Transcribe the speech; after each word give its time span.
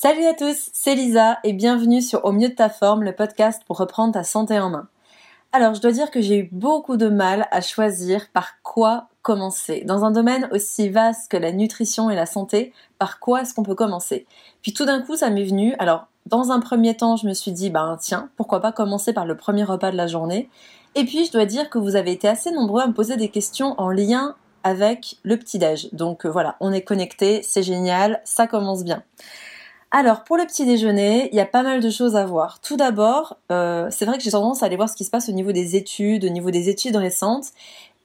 Salut 0.00 0.26
à 0.26 0.32
tous, 0.32 0.70
c'est 0.72 0.94
Lisa 0.94 1.40
et 1.42 1.52
bienvenue 1.52 2.00
sur 2.02 2.24
Au 2.24 2.30
mieux 2.30 2.50
de 2.50 2.54
ta 2.54 2.68
forme, 2.68 3.02
le 3.02 3.16
podcast 3.16 3.64
pour 3.66 3.78
reprendre 3.78 4.14
ta 4.14 4.22
santé 4.22 4.56
en 4.60 4.70
main. 4.70 4.86
Alors, 5.50 5.74
je 5.74 5.80
dois 5.80 5.90
dire 5.90 6.12
que 6.12 6.20
j'ai 6.20 6.38
eu 6.38 6.48
beaucoup 6.52 6.96
de 6.96 7.08
mal 7.08 7.48
à 7.50 7.60
choisir 7.60 8.28
par 8.32 8.62
quoi 8.62 9.08
commencer. 9.22 9.82
Dans 9.84 10.04
un 10.04 10.12
domaine 10.12 10.48
aussi 10.52 10.88
vaste 10.88 11.28
que 11.28 11.36
la 11.36 11.50
nutrition 11.50 12.10
et 12.10 12.14
la 12.14 12.26
santé, 12.26 12.72
par 13.00 13.18
quoi 13.18 13.42
est-ce 13.42 13.52
qu'on 13.54 13.64
peut 13.64 13.74
commencer? 13.74 14.24
Puis 14.62 14.72
tout 14.72 14.84
d'un 14.84 15.02
coup, 15.02 15.16
ça 15.16 15.30
m'est 15.30 15.42
venu. 15.42 15.74
Alors, 15.80 16.06
dans 16.26 16.52
un 16.52 16.60
premier 16.60 16.96
temps, 16.96 17.16
je 17.16 17.26
me 17.26 17.34
suis 17.34 17.50
dit, 17.50 17.68
ben 17.68 17.98
tiens, 18.00 18.30
pourquoi 18.36 18.60
pas 18.60 18.70
commencer 18.70 19.12
par 19.12 19.26
le 19.26 19.36
premier 19.36 19.64
repas 19.64 19.90
de 19.90 19.96
la 19.96 20.06
journée? 20.06 20.48
Et 20.94 21.06
puis, 21.06 21.24
je 21.24 21.32
dois 21.32 21.44
dire 21.44 21.70
que 21.70 21.78
vous 21.78 21.96
avez 21.96 22.12
été 22.12 22.28
assez 22.28 22.52
nombreux 22.52 22.82
à 22.82 22.86
me 22.86 22.94
poser 22.94 23.16
des 23.16 23.30
questions 23.30 23.74
en 23.78 23.90
lien 23.90 24.36
avec 24.62 25.16
le 25.24 25.36
petit-déj. 25.36 25.88
Donc 25.92 26.24
euh, 26.24 26.30
voilà, 26.30 26.56
on 26.60 26.72
est 26.72 26.82
connecté, 26.82 27.42
c'est 27.42 27.62
génial, 27.62 28.20
ça 28.24 28.46
commence 28.46 28.84
bien. 28.84 29.02
Alors 29.90 30.22
pour 30.24 30.36
le 30.36 30.44
petit 30.44 30.66
déjeuner, 30.66 31.30
il 31.32 31.36
y 31.36 31.40
a 31.40 31.46
pas 31.46 31.62
mal 31.62 31.80
de 31.80 31.88
choses 31.88 32.14
à 32.14 32.26
voir. 32.26 32.60
Tout 32.60 32.76
d'abord, 32.76 33.38
euh, 33.50 33.88
c'est 33.90 34.04
vrai 34.04 34.18
que 34.18 34.22
j'ai 34.22 34.32
tendance 34.32 34.62
à 34.62 34.66
aller 34.66 34.76
voir 34.76 34.90
ce 34.90 34.94
qui 34.94 35.04
se 35.04 35.10
passe 35.10 35.30
au 35.30 35.32
niveau 35.32 35.50
des 35.50 35.76
études, 35.76 36.26
au 36.26 36.28
niveau 36.28 36.50
des 36.50 36.68
études 36.68 36.96
récentes, 36.96 37.46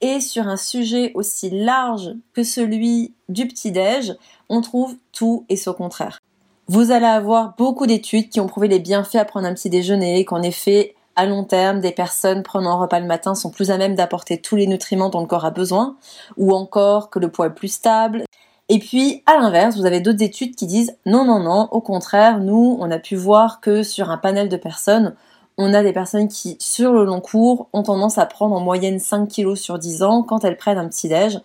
et 0.00 0.20
sur 0.20 0.48
un 0.48 0.56
sujet 0.56 1.12
aussi 1.14 1.50
large 1.50 2.14
que 2.32 2.42
celui 2.42 3.12
du 3.28 3.46
petit 3.46 3.70
déj, 3.70 4.16
on 4.48 4.62
trouve 4.62 4.96
tout 5.12 5.44
et 5.50 5.56
son 5.56 5.74
contraire. 5.74 6.20
Vous 6.68 6.90
allez 6.90 7.04
avoir 7.04 7.54
beaucoup 7.58 7.86
d'études 7.86 8.30
qui 8.30 8.40
ont 8.40 8.46
prouvé 8.46 8.68
les 8.68 8.78
bienfaits 8.78 9.16
à 9.16 9.26
prendre 9.26 9.46
un 9.46 9.52
petit 9.52 9.68
déjeuner, 9.68 10.24
qu'en 10.24 10.40
effet, 10.40 10.94
à 11.16 11.26
long 11.26 11.44
terme, 11.44 11.80
des 11.80 11.92
personnes 11.92 12.42
prenant 12.42 12.72
un 12.72 12.80
repas 12.80 12.98
le 12.98 13.06
matin 13.06 13.34
sont 13.34 13.50
plus 13.50 13.70
à 13.70 13.76
même 13.76 13.94
d'apporter 13.94 14.40
tous 14.40 14.56
les 14.56 14.66
nutriments 14.66 15.10
dont 15.10 15.20
le 15.20 15.26
corps 15.26 15.44
a 15.44 15.50
besoin, 15.50 15.96
ou 16.38 16.54
encore 16.54 17.10
que 17.10 17.18
le 17.18 17.30
poids 17.30 17.48
est 17.48 17.54
plus 17.54 17.68
stable. 17.68 18.24
Et 18.68 18.78
puis, 18.78 19.22
à 19.26 19.36
l'inverse, 19.36 19.76
vous 19.76 19.86
avez 19.86 20.00
d'autres 20.00 20.22
études 20.22 20.56
qui 20.56 20.66
disent 20.66 20.96
non, 21.06 21.24
non, 21.24 21.40
non, 21.40 21.68
au 21.70 21.80
contraire, 21.80 22.40
nous, 22.40 22.76
on 22.80 22.90
a 22.90 22.98
pu 22.98 23.14
voir 23.16 23.60
que 23.60 23.82
sur 23.82 24.10
un 24.10 24.16
panel 24.16 24.48
de 24.48 24.56
personnes, 24.56 25.14
on 25.58 25.74
a 25.74 25.82
des 25.82 25.92
personnes 25.92 26.28
qui, 26.28 26.56
sur 26.60 26.92
le 26.92 27.04
long 27.04 27.20
cours, 27.20 27.68
ont 27.72 27.82
tendance 27.82 28.18
à 28.18 28.26
prendre 28.26 28.56
en 28.56 28.60
moyenne 28.60 28.98
5 28.98 29.28
kilos 29.28 29.60
sur 29.60 29.78
10 29.78 30.02
ans 30.02 30.22
quand 30.22 30.44
elles 30.44 30.56
prennent 30.56 30.78
un 30.78 30.88
petit 30.88 31.08
déj. 31.08 31.40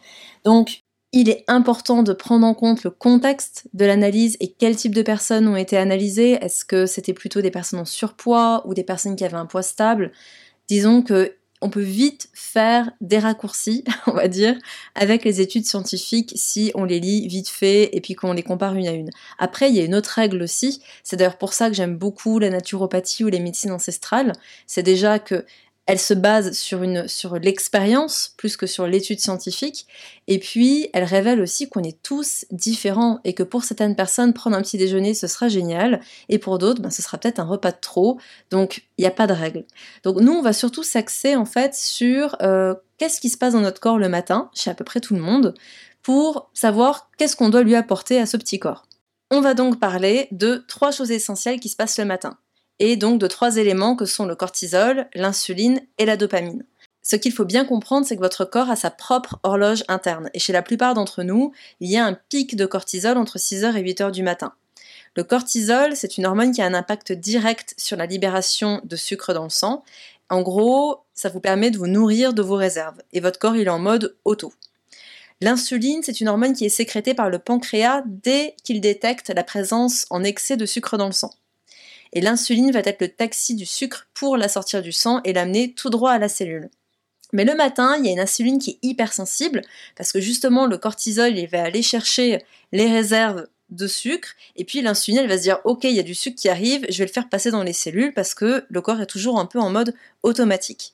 Donc, 0.45 0.81
il 1.11 1.29
est 1.29 1.43
important 1.47 2.03
de 2.03 2.13
prendre 2.13 2.45
en 2.45 2.53
compte 2.53 2.83
le 2.83 2.91
contexte 2.91 3.67
de 3.73 3.85
l'analyse 3.85 4.37
et 4.39 4.51
quel 4.51 4.75
type 4.75 4.95
de 4.95 5.01
personnes 5.01 5.47
ont 5.47 5.55
été 5.55 5.77
analysées. 5.77 6.33
Est-ce 6.43 6.65
que 6.65 6.85
c'était 6.85 7.13
plutôt 7.13 7.41
des 7.41 7.51
personnes 7.51 7.79
en 7.79 7.85
surpoids 7.85 8.63
ou 8.65 8.73
des 8.73 8.83
personnes 8.83 9.15
qui 9.15 9.25
avaient 9.25 9.35
un 9.35 9.45
poids 9.47 9.63
stable? 9.63 10.11
Disons 10.67 11.01
que 11.01 11.35
on 11.61 11.69
peut 11.69 11.81
vite 11.81 12.29
faire 12.33 12.91
des 13.01 13.19
raccourcis, 13.19 13.83
on 14.07 14.11
va 14.11 14.27
dire, 14.27 14.55
avec 14.95 15.23
les 15.23 15.41
études 15.41 15.65
scientifiques 15.65 16.33
si 16.35 16.71
on 16.75 16.85
les 16.85 16.99
lit 16.99 17.27
vite 17.27 17.49
fait 17.49 17.95
et 17.95 18.01
puis 18.01 18.15
qu'on 18.15 18.33
les 18.33 18.43
compare 18.43 18.75
une 18.75 18.87
à 18.87 18.91
une. 18.91 19.09
Après, 19.37 19.69
il 19.69 19.75
y 19.75 19.81
a 19.81 19.85
une 19.85 19.95
autre 19.95 20.09
règle 20.09 20.41
aussi, 20.41 20.81
c'est 21.03 21.17
d'ailleurs 21.17 21.37
pour 21.37 21.53
ça 21.53 21.69
que 21.69 21.75
j'aime 21.75 21.97
beaucoup 21.97 22.39
la 22.39 22.49
naturopathie 22.49 23.23
ou 23.23 23.27
les 23.27 23.39
médecines 23.39 23.71
ancestrales, 23.71 24.33
c'est 24.67 24.83
déjà 24.83 25.19
que 25.19 25.45
elle 25.89 25.97
se 25.97 26.13
base 26.13 26.51
sur, 26.51 27.39
l'expérience 27.39 28.35
plus 28.37 28.57
que 28.57 28.67
sur 28.67 28.85
l'étude 28.85 29.19
scientifique. 29.19 29.87
Et 30.27 30.37
puis, 30.37 30.87
elle 30.93 31.03
révèle 31.03 31.41
aussi 31.41 31.67
qu'on 31.67 31.81
est 31.81 31.99
tous 32.03 32.45
différents 32.51 33.19
et 33.23 33.33
que 33.33 33.41
pour 33.41 33.63
certaines 33.63 33.95
personnes, 33.95 34.33
prendre 34.35 34.55
un 34.55 34.61
petit 34.61 34.77
déjeuner, 34.77 35.15
ce 35.15 35.25
sera 35.25 35.47
génial. 35.47 35.99
Et 36.29 36.37
pour 36.37 36.59
d'autres, 36.59 36.79
ben, 36.79 36.91
ce 36.91 37.01
sera 37.01 37.17
peut-être 37.17 37.39
un 37.39 37.45
repas 37.45 37.71
de 37.71 37.79
trop. 37.81 38.19
Donc, 38.51 38.83
il 38.99 39.01
n'y 39.01 39.07
a 39.07 39.11
pas 39.11 39.25
de 39.25 39.33
règle. 39.33 39.65
Donc, 40.03 40.21
nous, 40.21 40.31
on 40.31 40.43
va 40.43 40.53
surtout 40.53 40.83
s'axer 40.83 41.35
en 41.35 41.45
fait 41.45 41.73
sur 41.73 42.37
euh, 42.43 42.75
qu'est-ce 42.99 43.19
qui 43.19 43.29
se 43.29 43.37
passe 43.39 43.53
dans 43.53 43.61
notre 43.61 43.81
corps 43.81 43.97
le 43.97 44.09
matin, 44.09 44.51
chez 44.53 44.69
à 44.69 44.75
peu 44.75 44.83
près 44.83 44.99
tout 44.99 45.15
le 45.15 45.21
monde, 45.21 45.55
pour 46.03 46.51
savoir 46.53 47.09
qu'est-ce 47.17 47.35
qu'on 47.35 47.49
doit 47.49 47.63
lui 47.63 47.73
apporter 47.73 48.19
à 48.19 48.27
ce 48.27 48.37
petit 48.37 48.59
corps. 48.59 48.85
On 49.31 49.41
va 49.41 49.55
donc 49.55 49.79
parler 49.79 50.27
de 50.29 50.63
trois 50.67 50.91
choses 50.91 51.09
essentielles 51.09 51.59
qui 51.59 51.69
se 51.69 51.75
passent 51.75 51.97
le 51.97 52.05
matin 52.05 52.37
et 52.79 52.95
donc 52.95 53.19
de 53.19 53.27
trois 53.27 53.57
éléments 53.57 53.95
que 53.95 54.05
sont 54.05 54.25
le 54.25 54.35
cortisol, 54.35 55.07
l'insuline 55.13 55.81
et 55.97 56.05
la 56.05 56.17
dopamine. 56.17 56.65
Ce 57.01 57.15
qu'il 57.15 57.31
faut 57.31 57.45
bien 57.45 57.65
comprendre, 57.65 58.05
c'est 58.05 58.15
que 58.15 58.21
votre 58.21 58.45
corps 58.45 58.69
a 58.69 58.75
sa 58.75 58.91
propre 58.91 59.39
horloge 59.43 59.83
interne, 59.87 60.29
et 60.33 60.39
chez 60.39 60.53
la 60.53 60.61
plupart 60.61 60.93
d'entre 60.93 61.23
nous, 61.23 61.51
il 61.79 61.89
y 61.89 61.97
a 61.97 62.05
un 62.05 62.13
pic 62.13 62.55
de 62.55 62.65
cortisol 62.65 63.17
entre 63.17 63.37
6h 63.37 63.75
et 63.75 63.83
8h 63.83 64.11
du 64.11 64.23
matin. 64.23 64.53
Le 65.15 65.23
cortisol, 65.23 65.95
c'est 65.95 66.17
une 66.17 66.25
hormone 66.25 66.51
qui 66.51 66.61
a 66.61 66.65
un 66.65 66.73
impact 66.73 67.11
direct 67.11 67.73
sur 67.77 67.97
la 67.97 68.05
libération 68.05 68.81
de 68.83 68.95
sucre 68.95 69.33
dans 69.33 69.43
le 69.43 69.49
sang. 69.49 69.83
En 70.29 70.41
gros, 70.41 70.99
ça 71.15 71.29
vous 71.29 71.39
permet 71.39 71.71
de 71.71 71.77
vous 71.77 71.87
nourrir 71.87 72.33
de 72.33 72.41
vos 72.41 72.55
réserves, 72.55 73.01
et 73.11 73.19
votre 73.19 73.39
corps 73.39 73.55
il 73.55 73.67
est 73.67 73.71
en 73.71 73.79
mode 73.79 74.15
auto. 74.23 74.53
L'insuline, 75.41 76.03
c'est 76.03 76.19
une 76.19 76.27
hormone 76.27 76.53
qui 76.53 76.65
est 76.65 76.69
sécrétée 76.69 77.13
par 77.13 77.29
le 77.29 77.39
pancréas 77.39 78.03
dès 78.05 78.55
qu'il 78.63 78.81
détecte 78.81 79.29
la 79.29 79.43
présence 79.43 80.05
en 80.09 80.23
excès 80.23 80.57
de 80.57 80.65
sucre 80.65 80.97
dans 80.97 81.07
le 81.07 81.13
sang 81.13 81.31
et 82.13 82.21
l'insuline 82.21 82.71
va 82.71 82.79
être 82.79 83.01
le 83.01 83.09
taxi 83.09 83.55
du 83.55 83.65
sucre 83.65 84.07
pour 84.13 84.37
la 84.37 84.47
sortir 84.47 84.81
du 84.81 84.91
sang 84.91 85.21
et 85.23 85.33
l'amener 85.33 85.73
tout 85.73 85.89
droit 85.89 86.11
à 86.11 86.19
la 86.19 86.29
cellule. 86.29 86.69
Mais 87.31 87.45
le 87.45 87.55
matin, 87.55 87.95
il 87.97 88.05
y 88.05 88.09
a 88.09 88.11
une 88.11 88.19
insuline 88.19 88.59
qui 88.59 88.71
est 88.71 88.79
hypersensible 88.81 89.61
parce 89.95 90.11
que 90.11 90.19
justement 90.19 90.65
le 90.65 90.77
cortisol 90.77 91.33
va 91.45 91.63
aller 91.63 91.81
chercher 91.81 92.43
les 92.71 92.91
réserves 92.91 93.45
de 93.69 93.87
sucre 93.87 94.29
et 94.55 94.65
puis 94.65 94.81
l'insuline 94.81 95.19
elle 95.19 95.27
va 95.27 95.37
se 95.37 95.43
dire 95.43 95.59
ok 95.63 95.83
il 95.83 95.93
y 95.93 95.99
a 95.99 96.03
du 96.03 96.15
sucre 96.15 96.39
qui 96.39 96.49
arrive, 96.49 96.85
je 96.89 96.97
vais 96.97 97.05
le 97.05 97.11
faire 97.11 97.29
passer 97.29 97.51
dans 97.51 97.63
les 97.63 97.73
cellules 97.73 98.13
parce 98.13 98.33
que 98.33 98.65
le 98.67 98.81
corps 98.81 98.99
est 98.99 99.05
toujours 99.05 99.39
un 99.39 99.45
peu 99.45 99.59
en 99.59 99.69
mode 99.69 99.93
automatique. 100.23 100.93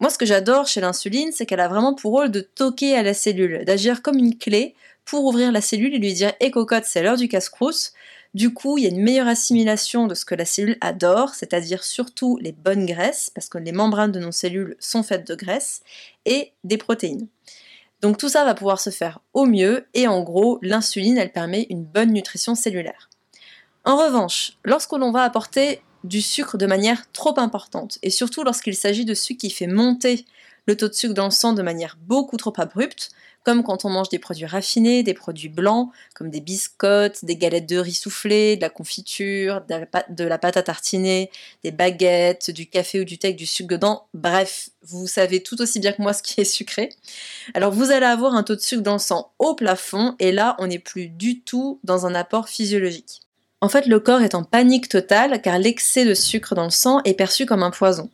Moi 0.00 0.08
ce 0.08 0.16
que 0.16 0.24
j'adore 0.24 0.66
chez 0.66 0.80
l'insuline 0.80 1.32
c'est 1.32 1.44
qu'elle 1.44 1.60
a 1.60 1.68
vraiment 1.68 1.94
pour 1.94 2.12
rôle 2.12 2.30
de 2.30 2.40
toquer 2.40 2.96
à 2.96 3.02
la 3.02 3.12
cellule, 3.12 3.64
d'agir 3.66 4.00
comme 4.00 4.16
une 4.16 4.38
clé 4.38 4.74
pour 5.04 5.24
ouvrir 5.24 5.52
la 5.52 5.60
cellule 5.60 5.94
et 5.94 5.98
lui 5.98 6.14
dire 6.14 6.32
hé 6.40 6.50
cocotte 6.50 6.84
c'est 6.86 7.02
l'heure 7.02 7.18
du 7.18 7.28
casse-croûte, 7.28 7.92
du 8.34 8.52
coup, 8.52 8.78
il 8.78 8.84
y 8.84 8.86
a 8.86 8.90
une 8.90 9.02
meilleure 9.02 9.28
assimilation 9.28 10.06
de 10.06 10.14
ce 10.14 10.24
que 10.24 10.34
la 10.34 10.44
cellule 10.44 10.76
adore, 10.80 11.34
c'est-à-dire 11.34 11.82
surtout 11.82 12.38
les 12.40 12.52
bonnes 12.52 12.86
graisses, 12.86 13.30
parce 13.34 13.48
que 13.48 13.58
les 13.58 13.72
membranes 13.72 14.12
de 14.12 14.20
nos 14.20 14.32
cellules 14.32 14.76
sont 14.78 15.02
faites 15.02 15.26
de 15.26 15.34
graisse, 15.34 15.82
et 16.24 16.52
des 16.64 16.78
protéines. 16.78 17.28
Donc 18.00 18.18
tout 18.18 18.28
ça 18.28 18.44
va 18.44 18.54
pouvoir 18.54 18.80
se 18.80 18.90
faire 18.90 19.20
au 19.32 19.46
mieux, 19.46 19.86
et 19.94 20.06
en 20.06 20.22
gros, 20.22 20.58
l'insuline, 20.62 21.18
elle 21.18 21.32
permet 21.32 21.66
une 21.70 21.84
bonne 21.84 22.12
nutrition 22.12 22.54
cellulaire. 22.54 23.08
En 23.84 23.96
revanche, 23.96 24.58
lorsque 24.64 24.92
l'on 24.92 25.10
va 25.10 25.22
apporter 25.22 25.80
du 26.04 26.20
sucre 26.20 26.58
de 26.58 26.66
manière 26.66 27.10
trop 27.12 27.38
importante, 27.40 27.98
et 28.02 28.10
surtout 28.10 28.44
lorsqu'il 28.44 28.76
s'agit 28.76 29.04
de 29.04 29.14
sucre 29.14 29.40
qui 29.40 29.50
fait 29.50 29.66
monter 29.66 30.26
le 30.68 30.76
taux 30.76 30.88
de 30.88 30.92
sucre 30.92 31.14
dans 31.14 31.24
le 31.24 31.30
sang 31.30 31.54
de 31.54 31.62
manière 31.62 31.96
beaucoup 32.02 32.36
trop 32.36 32.52
abrupte, 32.58 33.10
comme 33.42 33.62
quand 33.62 33.86
on 33.86 33.88
mange 33.88 34.10
des 34.10 34.18
produits 34.18 34.44
raffinés, 34.44 35.02
des 35.02 35.14
produits 35.14 35.48
blancs, 35.48 35.90
comme 36.14 36.28
des 36.28 36.42
biscottes, 36.42 37.24
des 37.24 37.36
galettes 37.36 37.66
de 37.66 37.78
riz 37.78 37.94
soufflées, 37.94 38.56
de 38.56 38.60
la 38.60 38.68
confiture, 38.68 39.62
de 39.66 40.24
la, 40.24 40.38
pâte, 40.38 40.58
à 40.58 40.62
tartiner, 40.62 41.30
des 41.64 41.70
baguettes, 41.70 42.50
du 42.50 42.66
café 42.66 43.00
ou 43.00 43.04
du 43.04 43.16
thé 43.16 43.28
avec 43.28 43.38
du 43.38 43.46
sucre 43.46 43.70
dedans. 43.70 44.06
Bref, 44.12 44.68
vous 44.82 45.06
savez 45.06 45.42
tout 45.42 45.58
aussi 45.62 45.80
bien 45.80 45.92
que 45.92 46.02
moi 46.02 46.12
ce 46.12 46.22
qui 46.22 46.38
est 46.38 46.44
sucré. 46.44 46.90
Alors 47.54 47.72
vous 47.72 47.90
allez 47.90 48.04
avoir 48.04 48.34
un 48.34 48.42
taux 48.42 48.54
de 48.54 48.60
sucre 48.60 48.82
dans 48.82 48.92
le 48.94 48.98
sang 48.98 49.32
au 49.38 49.54
plafond, 49.54 50.16
et 50.18 50.32
là 50.32 50.54
on 50.58 50.66
n'est 50.66 50.78
plus 50.78 51.08
du 51.08 51.40
tout 51.40 51.80
dans 51.82 52.04
un 52.04 52.14
apport 52.14 52.50
physiologique. 52.50 53.22
En 53.62 53.70
fait, 53.70 53.86
le 53.86 53.98
corps 53.98 54.20
est 54.20 54.34
en 54.34 54.44
panique 54.44 54.90
totale 54.90 55.40
car 55.40 55.58
l'excès 55.58 56.04
de 56.04 56.14
sucre 56.14 56.54
dans 56.54 56.64
le 56.64 56.70
sang 56.70 57.00
est 57.04 57.14
perçu 57.14 57.46
comme 57.46 57.62
un 57.62 57.70
poison. 57.70 58.10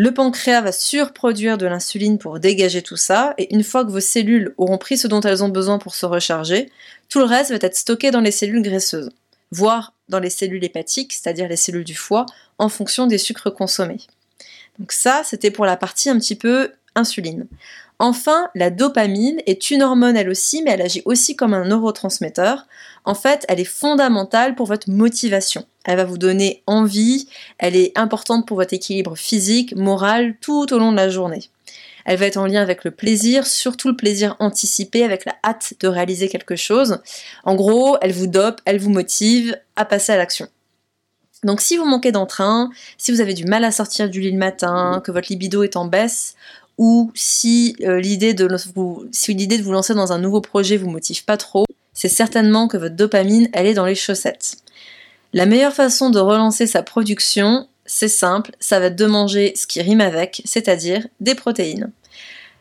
Le 0.00 0.14
pancréas 0.14 0.60
va 0.60 0.70
surproduire 0.70 1.58
de 1.58 1.66
l'insuline 1.66 2.18
pour 2.18 2.38
dégager 2.38 2.82
tout 2.82 2.96
ça, 2.96 3.34
et 3.36 3.52
une 3.52 3.64
fois 3.64 3.84
que 3.84 3.90
vos 3.90 3.98
cellules 3.98 4.54
auront 4.56 4.78
pris 4.78 4.96
ce 4.96 5.08
dont 5.08 5.20
elles 5.20 5.42
ont 5.42 5.48
besoin 5.48 5.78
pour 5.78 5.96
se 5.96 6.06
recharger, 6.06 6.70
tout 7.08 7.18
le 7.18 7.24
reste 7.24 7.50
va 7.50 7.58
être 7.60 7.76
stocké 7.76 8.12
dans 8.12 8.20
les 8.20 8.30
cellules 8.30 8.62
graisseuses, 8.62 9.10
voire 9.50 9.92
dans 10.08 10.20
les 10.20 10.30
cellules 10.30 10.62
hépatiques, 10.62 11.12
c'est-à-dire 11.12 11.48
les 11.48 11.56
cellules 11.56 11.82
du 11.82 11.96
foie, 11.96 12.26
en 12.58 12.68
fonction 12.68 13.08
des 13.08 13.18
sucres 13.18 13.52
consommés. 13.52 13.98
Donc 14.78 14.92
ça, 14.92 15.22
c'était 15.24 15.50
pour 15.50 15.66
la 15.66 15.76
partie 15.76 16.10
un 16.10 16.18
petit 16.18 16.36
peu 16.36 16.70
insuline. 16.94 17.48
Enfin, 18.00 18.48
la 18.54 18.70
dopamine 18.70 19.40
est 19.46 19.70
une 19.70 19.82
hormone 19.82 20.16
elle 20.16 20.30
aussi, 20.30 20.62
mais 20.62 20.70
elle 20.70 20.82
agit 20.82 21.02
aussi 21.04 21.34
comme 21.34 21.52
un 21.52 21.64
neurotransmetteur. 21.64 22.66
En 23.04 23.14
fait, 23.14 23.44
elle 23.48 23.58
est 23.58 23.64
fondamentale 23.64 24.54
pour 24.54 24.66
votre 24.66 24.88
motivation. 24.88 25.64
Elle 25.84 25.96
va 25.96 26.04
vous 26.04 26.18
donner 26.18 26.62
envie, 26.66 27.28
elle 27.58 27.74
est 27.74 27.96
importante 27.98 28.46
pour 28.46 28.58
votre 28.58 28.74
équilibre 28.74 29.16
physique, 29.16 29.74
moral, 29.74 30.36
tout 30.40 30.72
au 30.72 30.78
long 30.78 30.92
de 30.92 30.96
la 30.96 31.08
journée. 31.08 31.50
Elle 32.04 32.18
va 32.18 32.26
être 32.26 32.36
en 32.36 32.46
lien 32.46 32.62
avec 32.62 32.84
le 32.84 32.90
plaisir, 32.90 33.46
surtout 33.46 33.88
le 33.88 33.96
plaisir 33.96 34.36
anticipé, 34.38 35.04
avec 35.04 35.24
la 35.24 35.34
hâte 35.44 35.74
de 35.80 35.88
réaliser 35.88 36.28
quelque 36.28 36.56
chose. 36.56 37.00
En 37.44 37.54
gros, 37.54 37.96
elle 38.00 38.12
vous 38.12 38.26
dope, 38.26 38.60
elle 38.64 38.78
vous 38.78 38.90
motive 38.90 39.58
à 39.76 39.84
passer 39.84 40.12
à 40.12 40.16
l'action. 40.16 40.48
Donc 41.44 41.60
si 41.60 41.76
vous 41.76 41.84
manquez 41.84 42.12
d'entrain, 42.12 42.70
si 42.96 43.12
vous 43.12 43.20
avez 43.20 43.34
du 43.34 43.44
mal 43.44 43.64
à 43.64 43.70
sortir 43.70 44.08
du 44.08 44.20
lit 44.20 44.32
le 44.32 44.38
matin, 44.38 45.02
que 45.04 45.12
votre 45.12 45.28
libido 45.30 45.62
est 45.62 45.76
en 45.76 45.84
baisse, 45.84 46.34
ou 46.78 47.10
si 47.14 47.76
euh, 47.82 48.00
l'idée 48.00 48.34
de, 48.34 48.48
vous, 48.74 49.04
si 49.12 49.34
l'idée 49.34 49.58
de 49.58 49.62
vous 49.62 49.72
lancer 49.72 49.94
dans 49.94 50.12
un 50.12 50.18
nouveau 50.18 50.40
projet 50.40 50.76
vous 50.76 50.88
motive 50.88 51.24
pas 51.24 51.36
trop, 51.36 51.64
c'est 51.92 52.08
certainement 52.08 52.68
que 52.68 52.76
votre 52.76 52.94
dopamine, 52.94 53.48
elle 53.52 53.66
est 53.66 53.74
dans 53.74 53.84
les 53.84 53.96
chaussettes. 53.96 54.58
La 55.32 55.44
meilleure 55.44 55.74
façon 55.74 56.10
de 56.10 56.20
relancer 56.20 56.66
sa 56.66 56.82
production, 56.82 57.68
c'est 57.84 58.08
simple, 58.08 58.52
ça 58.60 58.78
va 58.78 58.86
être 58.86 58.96
de 58.96 59.06
manger 59.06 59.52
ce 59.56 59.66
qui 59.66 59.82
rime 59.82 60.00
avec, 60.00 60.40
c'est-à-dire 60.44 61.06
des 61.20 61.34
protéines. 61.34 61.90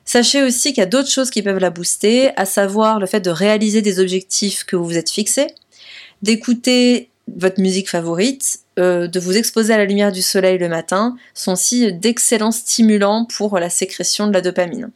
Sachez 0.04 0.42
aussi 0.42 0.70
qu'il 0.70 0.80
y 0.80 0.84
a 0.84 0.88
d'autres 0.88 1.10
choses 1.10 1.30
qui 1.30 1.44
peuvent 1.44 1.60
la 1.60 1.70
booster, 1.70 2.32
à 2.38 2.46
savoir 2.46 3.00
le 3.00 3.06
fait 3.06 3.20
de 3.20 3.30
réaliser 3.30 3.82
des 3.82 4.00
objectifs 4.00 4.64
que 4.64 4.76
vous 4.76 4.86
vous 4.86 4.98
êtes 4.98 5.12
fixés, 5.12 5.48
d'écouter 6.22 7.10
votre 7.36 7.60
musique 7.62 7.90
favorite, 7.90 8.62
euh, 8.78 9.08
de 9.08 9.20
vous 9.20 9.38
exposer 9.38 9.74
à 9.74 9.78
la 9.78 9.86
lumière 9.86 10.12
du 10.12 10.22
soleil 10.22 10.58
le 10.58 10.70
matin 10.70 11.16
sont 11.34 11.54
aussi 11.54 11.92
d'excellents 11.94 12.52
stimulants 12.52 13.26
pour 13.26 13.58
la 13.60 13.70
sécrétion 13.70 14.28
de 14.28 14.34
la 14.34 14.42
dopamine. 14.42 14.92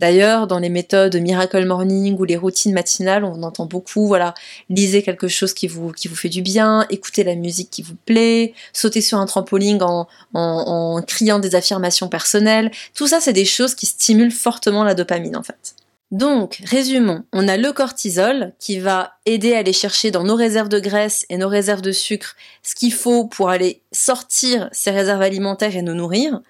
D'ailleurs, 0.00 0.46
dans 0.46 0.58
les 0.58 0.70
méthodes 0.70 1.14
Miracle 1.16 1.64
Morning 1.64 2.16
ou 2.18 2.24
les 2.24 2.36
routines 2.36 2.72
matinales, 2.72 3.24
on 3.24 3.42
entend 3.44 3.66
beaucoup, 3.66 4.08
voilà, 4.08 4.34
lisez 4.68 5.02
quelque 5.02 5.28
chose 5.28 5.54
qui 5.54 5.68
vous, 5.68 5.92
qui 5.92 6.08
vous 6.08 6.16
fait 6.16 6.28
du 6.28 6.42
bien, 6.42 6.84
écoutez 6.90 7.22
la 7.22 7.36
musique 7.36 7.70
qui 7.70 7.82
vous 7.82 7.94
plaît, 8.04 8.54
sautez 8.72 9.00
sur 9.00 9.18
un 9.18 9.26
trampoline 9.26 9.82
en, 9.82 10.08
en 10.34 11.02
criant 11.02 11.38
des 11.38 11.54
affirmations 11.54 12.08
personnelles. 12.08 12.72
Tout 12.94 13.06
ça, 13.06 13.20
c'est 13.20 13.32
des 13.32 13.44
choses 13.44 13.74
qui 13.74 13.86
stimulent 13.86 14.32
fortement 14.32 14.82
la 14.82 14.94
dopamine, 14.94 15.36
en 15.36 15.44
fait. 15.44 15.76
Donc, 16.14 16.62
résumons, 16.64 17.24
on 17.32 17.48
a 17.48 17.56
le 17.56 17.72
cortisol 17.72 18.52
qui 18.60 18.78
va 18.78 19.14
aider 19.26 19.54
à 19.54 19.58
aller 19.58 19.72
chercher 19.72 20.12
dans 20.12 20.22
nos 20.22 20.36
réserves 20.36 20.68
de 20.68 20.78
graisse 20.78 21.26
et 21.28 21.36
nos 21.36 21.48
réserves 21.48 21.82
de 21.82 21.90
sucre 21.90 22.36
ce 22.62 22.76
qu'il 22.76 22.92
faut 22.92 23.24
pour 23.24 23.50
aller 23.50 23.82
sortir 23.90 24.68
ces 24.70 24.92
réserves 24.92 25.22
alimentaires 25.22 25.74
et 25.74 25.82
nous 25.82 25.94
nourrir. 25.94 26.40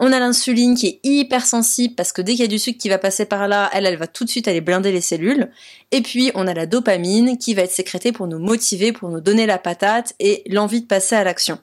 On 0.00 0.12
a 0.12 0.18
l'insuline 0.18 0.74
qui 0.74 0.88
est 0.88 1.00
hyper 1.04 1.46
sensible 1.46 1.94
parce 1.94 2.10
que 2.10 2.20
dès 2.20 2.32
qu'il 2.32 2.40
y 2.40 2.46
a 2.46 2.48
du 2.48 2.58
sucre 2.58 2.80
qui 2.80 2.88
va 2.88 2.98
passer 2.98 3.24
par 3.24 3.46
là, 3.46 3.70
elle, 3.72 3.86
elle 3.86 3.96
va 3.96 4.08
tout 4.08 4.24
de 4.24 4.28
suite 4.28 4.48
aller 4.48 4.60
blinder 4.60 4.90
les 4.90 5.00
cellules. 5.00 5.52
Et 5.92 6.00
puis, 6.00 6.32
on 6.34 6.48
a 6.48 6.52
la 6.52 6.66
dopamine 6.66 7.38
qui 7.38 7.54
va 7.54 7.62
être 7.62 7.70
sécrétée 7.70 8.10
pour 8.10 8.26
nous 8.26 8.40
motiver, 8.40 8.90
pour 8.90 9.08
nous 9.10 9.20
donner 9.20 9.46
la 9.46 9.58
patate 9.58 10.14
et 10.18 10.42
l'envie 10.50 10.80
de 10.80 10.86
passer 10.88 11.14
à 11.14 11.22
l'action. 11.22 11.60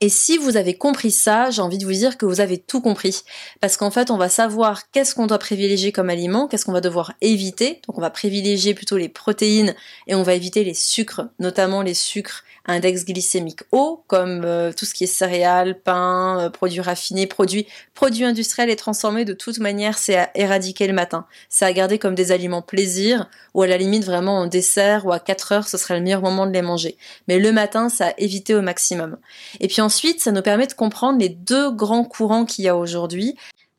Et 0.00 0.08
si 0.08 0.38
vous 0.38 0.56
avez 0.56 0.74
compris 0.74 1.10
ça, 1.10 1.50
j'ai 1.50 1.60
envie 1.60 1.78
de 1.78 1.84
vous 1.84 1.92
dire 1.92 2.16
que 2.18 2.26
vous 2.26 2.40
avez 2.40 2.58
tout 2.58 2.80
compris. 2.80 3.22
Parce 3.60 3.76
qu'en 3.76 3.90
fait, 3.90 4.10
on 4.10 4.16
va 4.16 4.28
savoir 4.28 4.90
qu'est-ce 4.92 5.14
qu'on 5.14 5.26
doit 5.26 5.38
privilégier 5.38 5.90
comme 5.90 6.08
aliment, 6.08 6.46
qu'est-ce 6.46 6.64
qu'on 6.64 6.72
va 6.72 6.80
devoir 6.80 7.14
éviter. 7.20 7.80
Donc 7.86 7.98
on 7.98 8.00
va 8.00 8.10
privilégier 8.10 8.74
plutôt 8.74 8.96
les 8.96 9.08
protéines 9.08 9.74
et 10.06 10.14
on 10.14 10.22
va 10.22 10.34
éviter 10.34 10.62
les 10.62 10.74
sucres, 10.74 11.22
notamment 11.40 11.82
les 11.82 11.94
sucres 11.94 12.44
index 12.68 13.04
glycémique 13.04 13.62
haut, 13.72 14.04
comme 14.06 14.42
euh, 14.44 14.72
tout 14.72 14.84
ce 14.84 14.94
qui 14.94 15.04
est 15.04 15.08
céréales, 15.08 15.80
pain, 15.80 16.38
euh, 16.38 16.50
produits 16.50 16.80
raffinés, 16.80 17.26
produits, 17.26 17.66
produits 17.94 18.24
industriels 18.24 18.70
et 18.70 18.76
transformés, 18.76 19.24
de 19.24 19.32
toute 19.32 19.58
manière, 19.58 19.96
c'est 19.98 20.16
à 20.16 20.30
éradiquer 20.34 20.86
le 20.86 20.92
matin. 20.92 21.26
C'est 21.48 21.64
à 21.64 21.72
garder 21.72 21.98
comme 21.98 22.14
des 22.14 22.30
aliments 22.30 22.62
plaisir, 22.62 23.28
ou 23.54 23.62
à 23.62 23.66
la 23.66 23.78
limite 23.78 24.04
vraiment 24.04 24.38
en 24.38 24.46
dessert, 24.46 25.06
ou 25.06 25.12
à 25.12 25.18
4 25.18 25.52
heures, 25.52 25.68
ce 25.68 25.78
serait 25.78 25.96
le 25.96 26.02
meilleur 26.02 26.20
moment 26.20 26.46
de 26.46 26.52
les 26.52 26.62
manger. 26.62 26.96
Mais 27.26 27.38
le 27.38 27.52
matin, 27.52 27.88
ça 27.88 28.08
à 28.08 28.12
éviter 28.18 28.54
au 28.54 28.62
maximum. 28.62 29.16
Et 29.60 29.68
puis 29.68 29.80
ensuite, 29.88 30.20
ça 30.20 30.32
nous 30.32 30.42
permet 30.42 30.66
de 30.66 30.74
comprendre 30.74 31.18
les 31.18 31.30
deux 31.30 31.70
grands 31.70 32.04
courants 32.04 32.44
qu'il 32.44 32.66
y 32.66 32.68
a 32.68 32.76
aujourd'hui, 32.76 33.36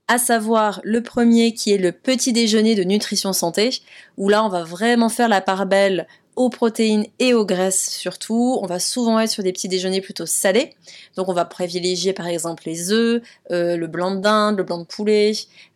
à 0.07 0.17
savoir 0.17 0.81
le 0.83 1.03
premier 1.03 1.53
qui 1.53 1.71
est 1.71 1.77
le 1.77 1.91
petit 1.91 2.33
déjeuner 2.33 2.73
de 2.73 2.81
nutrition 2.81 3.31
santé, 3.31 3.69
où 4.17 4.27
là 4.27 4.43
on 4.43 4.49
va 4.49 4.63
vraiment 4.63 5.09
faire 5.09 5.29
la 5.29 5.39
part 5.39 5.67
belle 5.67 6.07
aux 6.39 6.49
protéines 6.49 7.05
et 7.19 7.33
aux 7.33 7.45
graisses 7.45 7.89
surtout. 7.89 8.57
On 8.61 8.65
va 8.65 8.79
souvent 8.79 9.19
être 9.19 9.29
sur 9.29 9.43
des 9.43 9.51
petits 9.51 9.67
déjeuners 9.67 9.99
plutôt 9.99 10.25
salés. 10.25 10.73
Donc 11.17 11.27
on 11.27 11.33
va 11.33 11.43
privilégier 11.43 12.13
par 12.13 12.27
exemple 12.27 12.63
les 12.65 12.93
œufs, 12.93 13.21
euh, 13.51 13.75
le 13.75 13.87
blanc 13.87 14.15
de 14.15 14.21
dinde, 14.21 14.57
le 14.57 14.63
blanc 14.63 14.77
de 14.77 14.85
poulet, 14.85 15.33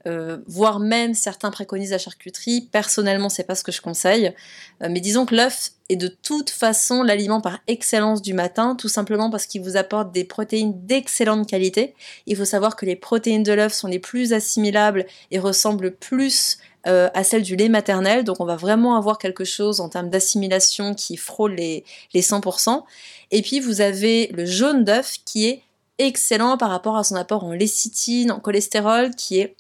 euh, 0.08 0.38
voire 0.48 0.80
même 0.80 1.16
certains 1.16 1.52
préconisent 1.52 1.92
la 1.92 1.98
charcuterie. 1.98 2.70
Personnellement, 2.72 3.28
c'est 3.28 3.44
pas 3.44 3.56
ce 3.56 3.64
que 3.66 3.74
je 3.74 3.82
conseille. 3.82 4.34
Euh, 4.82 4.88
mais 4.90 5.02
disons 5.02 5.26
que 5.26 5.36
l'œuf 5.36 5.72
est 5.90 5.98
de 5.98 6.08
toute 6.08 6.50
façon 6.50 7.04
l'aliment 7.04 7.42
par 7.42 7.60
excellence 7.68 8.22
du 8.22 8.34
matin, 8.34 8.78
tout 8.78 8.88
simplement 8.88 9.30
parce 9.30 9.48
qu'il 9.48 9.62
vous 9.62 9.76
apporte 9.76 10.14
des 10.14 10.24
protéines 10.24 10.86
d'excellente 10.86 11.46
qualité. 11.46 11.94
Il 12.26 12.38
faut 12.38 12.46
savoir 12.46 12.78
que 12.78 12.86
les 12.86 12.96
protéines 12.96 13.44
de 13.44 13.52
l'œuf 13.52 13.74
sont 13.74 13.90
les 13.90 14.00
plus 14.00 14.32
assimilables 14.32 15.06
et 15.30 15.40
ressemblent 15.40 15.92
plus 15.92 16.58
euh, 16.88 17.10
à 17.14 17.24
celle 17.24 17.44
du 17.44 17.56
lait 17.56 17.70
maternel. 17.70 18.24
Donc 18.24 18.40
on 18.40 18.46
va 18.46 18.56
vraiment 18.56 18.96
avoir 18.96 19.18
quelque 19.18 19.46
chose 19.46 19.80
en 19.80 19.90
termes 19.90 20.10
d'assimilation 20.10 20.94
qui 20.94 21.18
frôle 21.18 21.54
les, 21.56 21.84
les 22.14 22.22
100%. 22.22 22.84
Et 23.32 23.42
puis 23.42 23.60
vous 23.60 23.82
avez 23.82 24.28
le 24.28 24.46
jaune 24.46 24.84
d'œuf 24.84 25.18
qui 25.26 25.48
est 25.48 25.62
excellent 25.98 26.58
par 26.58 26.70
rapport 26.70 26.98
à 26.98 27.04
son 27.04 27.16
apport 27.16 27.44
en 27.44 27.52
lécithine, 27.52 28.32
en 28.32 28.40
cholestérol, 28.40 29.16
qui 29.16 29.40
est 29.40 29.56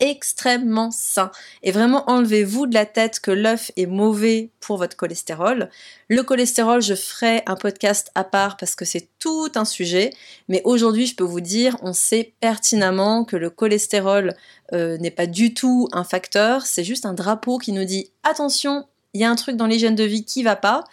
extrêmement 0.00 0.90
sain. 0.90 1.30
Et 1.62 1.72
vraiment 1.72 2.08
enlevez-vous 2.10 2.66
de 2.66 2.74
la 2.74 2.86
tête 2.86 3.20
que 3.20 3.30
l'œuf 3.30 3.70
est 3.76 3.86
mauvais 3.86 4.50
pour 4.60 4.78
votre 4.78 4.96
cholestérol. 4.96 5.70
Le 6.08 6.22
cholestérol, 6.22 6.82
je 6.82 6.94
ferai 6.94 7.42
un 7.46 7.56
podcast 7.56 8.10
à 8.14 8.24
part 8.24 8.56
parce 8.56 8.74
que 8.74 8.84
c'est 8.84 9.08
tout 9.18 9.50
un 9.54 9.64
sujet. 9.64 10.10
Mais 10.48 10.62
aujourd'hui, 10.64 11.06
je 11.06 11.16
peux 11.16 11.24
vous 11.24 11.40
dire, 11.40 11.76
on 11.82 11.92
sait 11.92 12.34
pertinemment 12.40 13.24
que 13.24 13.36
le 13.36 13.50
cholestérol 13.50 14.34
euh, 14.72 14.98
n'est 14.98 15.10
pas 15.10 15.26
du 15.26 15.54
tout 15.54 15.88
un 15.92 16.04
facteur. 16.04 16.66
C'est 16.66 16.84
juste 16.84 17.06
un 17.06 17.14
drapeau 17.14 17.58
qui 17.58 17.72
nous 17.72 17.84
dit 17.84 18.10
attention, 18.22 18.86
il 19.14 19.20
y 19.20 19.24
a 19.24 19.30
un 19.30 19.36
truc 19.36 19.56
dans 19.56 19.66
l'hygiène 19.66 19.94
de 19.94 20.04
vie 20.04 20.24
qui 20.24 20.42
va 20.42 20.56
pas. 20.56 20.84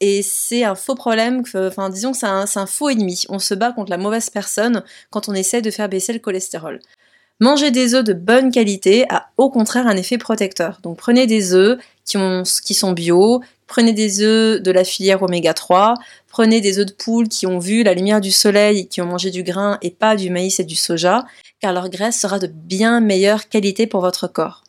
Et 0.00 0.22
c'est 0.22 0.62
un 0.62 0.76
faux 0.76 0.94
problème, 0.94 1.42
enfin 1.54 1.90
disons 1.90 2.12
que 2.12 2.18
c'est 2.18 2.26
un, 2.26 2.44
un, 2.54 2.66
faux 2.66 2.88
ennemi. 2.88 3.24
On 3.28 3.40
se 3.40 3.54
bat 3.54 3.72
contre 3.72 3.90
la 3.90 3.98
mauvaise 3.98 4.30
personne 4.30 4.84
quand 5.10 5.28
on 5.28 5.34
essaie 5.34 5.60
de 5.60 5.70
faire 5.70 5.88
baisser 5.88 6.12
le 6.12 6.20
cholestérol. 6.20 6.80
Manger 7.40 7.70
des 7.70 7.94
œufs 7.94 8.02
de 8.02 8.14
bonne 8.14 8.50
qualité 8.50 9.06
a 9.10 9.30
au 9.36 9.48
contraire 9.48 9.86
un 9.86 9.96
effet 9.96 10.18
protecteur. 10.18 10.80
Donc 10.82 10.98
prenez 10.98 11.28
des 11.28 11.54
œufs 11.54 11.78
qui, 12.04 12.16
ont, 12.16 12.42
qui 12.64 12.74
sont 12.74 12.90
bio, 12.90 13.42
prenez 13.68 13.92
des 13.92 14.22
œufs 14.22 14.60
de 14.60 14.70
la 14.72 14.82
filière 14.82 15.22
oméga 15.22 15.54
3, 15.54 15.94
prenez 16.26 16.60
des 16.60 16.80
œufs 16.80 16.86
de 16.86 16.92
poule 16.92 17.28
qui 17.28 17.46
ont 17.46 17.60
vu 17.60 17.84
la 17.84 17.94
lumière 17.94 18.20
du 18.20 18.32
soleil, 18.32 18.88
qui 18.88 19.00
ont 19.00 19.06
mangé 19.06 19.30
du 19.30 19.44
grain 19.44 19.78
et 19.82 19.90
pas 19.90 20.16
du 20.16 20.30
maïs 20.30 20.58
et 20.58 20.64
du 20.64 20.74
soja, 20.74 21.26
car 21.60 21.72
leur 21.72 21.90
graisse 21.90 22.18
sera 22.18 22.40
de 22.40 22.48
bien 22.48 23.00
meilleure 23.00 23.48
qualité 23.48 23.86
pour 23.86 24.00
votre 24.00 24.26
corps. 24.26 24.64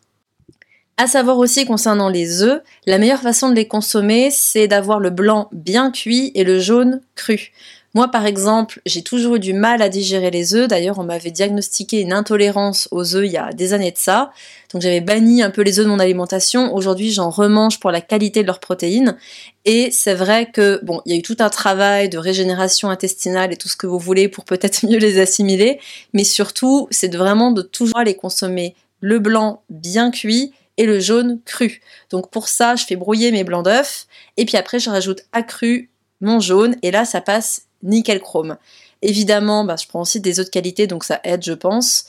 À 0.97 1.07
savoir 1.07 1.37
aussi 1.37 1.65
concernant 1.65 2.09
les 2.09 2.43
œufs, 2.43 2.61
la 2.85 2.97
meilleure 2.97 3.21
façon 3.21 3.49
de 3.49 3.55
les 3.55 3.67
consommer, 3.67 4.29
c'est 4.31 4.67
d'avoir 4.67 4.99
le 4.99 5.09
blanc 5.09 5.47
bien 5.53 5.91
cuit 5.91 6.31
et 6.35 6.43
le 6.43 6.59
jaune 6.59 7.01
cru. 7.15 7.51
Moi, 7.95 8.07
par 8.09 8.25
exemple, 8.25 8.81
j'ai 8.85 9.01
toujours 9.01 9.35
eu 9.35 9.39
du 9.39 9.53
mal 9.53 9.81
à 9.81 9.89
digérer 9.89 10.29
les 10.29 10.53
œufs. 10.53 10.67
D'ailleurs, 10.67 10.99
on 10.99 11.03
m'avait 11.03 11.31
diagnostiqué 11.31 12.01
une 12.01 12.13
intolérance 12.13 12.87
aux 12.91 13.15
œufs 13.15 13.25
il 13.25 13.31
y 13.31 13.37
a 13.37 13.51
des 13.51 13.73
années 13.73 13.91
de 13.91 13.97
ça. 13.97 14.31
Donc, 14.71 14.83
j'avais 14.83 15.01
banni 15.01 15.41
un 15.41 15.49
peu 15.49 15.63
les 15.63 15.79
œufs 15.79 15.85
de 15.85 15.89
mon 15.89 15.99
alimentation. 15.99 16.73
Aujourd'hui, 16.75 17.11
j'en 17.11 17.31
remange 17.31 17.79
pour 17.79 17.89
la 17.89 18.01
qualité 18.01 18.41
de 18.41 18.47
leurs 18.47 18.59
protéines. 18.59 19.17
Et 19.65 19.89
c'est 19.91 20.13
vrai 20.13 20.51
que, 20.51 20.79
bon, 20.83 21.01
il 21.05 21.13
y 21.13 21.15
a 21.15 21.17
eu 21.17 21.23
tout 21.23 21.37
un 21.39 21.49
travail 21.49 22.09
de 22.09 22.19
régénération 22.19 22.89
intestinale 22.89 23.51
et 23.53 23.57
tout 23.57 23.69
ce 23.69 23.75
que 23.75 23.87
vous 23.87 23.99
voulez 23.99 24.27
pour 24.29 24.45
peut-être 24.45 24.85
mieux 24.87 24.99
les 24.99 25.19
assimiler. 25.19 25.79
Mais 26.13 26.23
surtout, 26.23 26.87
c'est 26.91 27.13
vraiment 27.15 27.51
de 27.51 27.63
toujours 27.63 28.01
les 28.01 28.15
consommer 28.15 28.75
le 29.01 29.17
blanc 29.19 29.63
bien 29.69 30.11
cuit 30.11 30.53
et 30.77 30.85
le 30.85 30.99
jaune 30.99 31.41
cru. 31.43 31.81
Donc 32.09 32.31
pour 32.31 32.47
ça, 32.47 32.75
je 32.75 32.85
fais 32.85 32.95
brouiller 32.95 33.31
mes 33.31 33.43
blancs 33.43 33.65
d'œufs 33.65 34.07
et 34.37 34.45
puis 34.45 34.57
après 34.57 34.79
je 34.79 34.89
rajoute 34.89 35.23
accru 35.33 35.89
mon 36.21 36.39
jaune 36.39 36.75
et 36.81 36.91
là 36.91 37.05
ça 37.05 37.21
passe 37.21 37.63
nickel 37.83 38.19
chrome. 38.19 38.57
Évidemment, 39.01 39.63
bah, 39.63 39.75
je 39.81 39.87
prends 39.87 40.01
aussi 40.01 40.19
des 40.19 40.39
autres 40.39 40.51
qualités, 40.51 40.87
donc 40.87 41.03
ça 41.03 41.21
aide, 41.23 41.43
je 41.43 41.53
pense. 41.53 42.05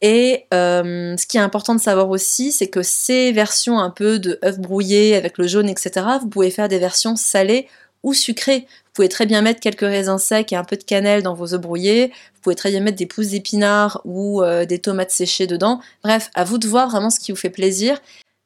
Et 0.00 0.46
euh, 0.54 1.16
ce 1.16 1.26
qui 1.26 1.36
est 1.36 1.40
important 1.40 1.74
de 1.74 1.80
savoir 1.80 2.08
aussi, 2.10 2.52
c'est 2.52 2.68
que 2.68 2.82
ces 2.82 3.32
versions 3.32 3.80
un 3.80 3.90
peu 3.90 4.18
de 4.18 4.38
œufs 4.44 4.58
brouillés 4.58 5.16
avec 5.16 5.38
le 5.38 5.48
jaune, 5.48 5.68
etc., 5.68 6.06
vous 6.20 6.28
pouvez 6.28 6.50
faire 6.50 6.68
des 6.68 6.78
versions 6.78 7.16
salées 7.16 7.66
ou 8.04 8.14
sucrées. 8.14 8.60
Vous 8.60 8.92
pouvez 8.94 9.08
très 9.08 9.26
bien 9.26 9.42
mettre 9.42 9.60
quelques 9.60 9.80
raisins 9.80 10.18
secs 10.18 10.52
et 10.52 10.56
un 10.56 10.64
peu 10.64 10.76
de 10.76 10.84
cannelle 10.84 11.22
dans 11.22 11.34
vos 11.34 11.52
œufs 11.52 11.60
brouillés. 11.60 12.12
Vous 12.34 12.40
pouvez 12.42 12.54
très 12.54 12.70
bien 12.70 12.80
mettre 12.80 12.96
des 12.96 13.06
pousses 13.06 13.28
d'épinards 13.28 14.00
ou 14.04 14.42
euh, 14.42 14.64
des 14.64 14.78
tomates 14.78 15.10
séchées 15.10 15.48
dedans. 15.48 15.80
Bref, 16.04 16.30
à 16.34 16.44
vous 16.44 16.58
de 16.58 16.68
voir 16.68 16.88
vraiment 16.88 17.10
ce 17.10 17.18
qui 17.18 17.32
vous 17.32 17.38
fait 17.38 17.50
plaisir. 17.50 18.00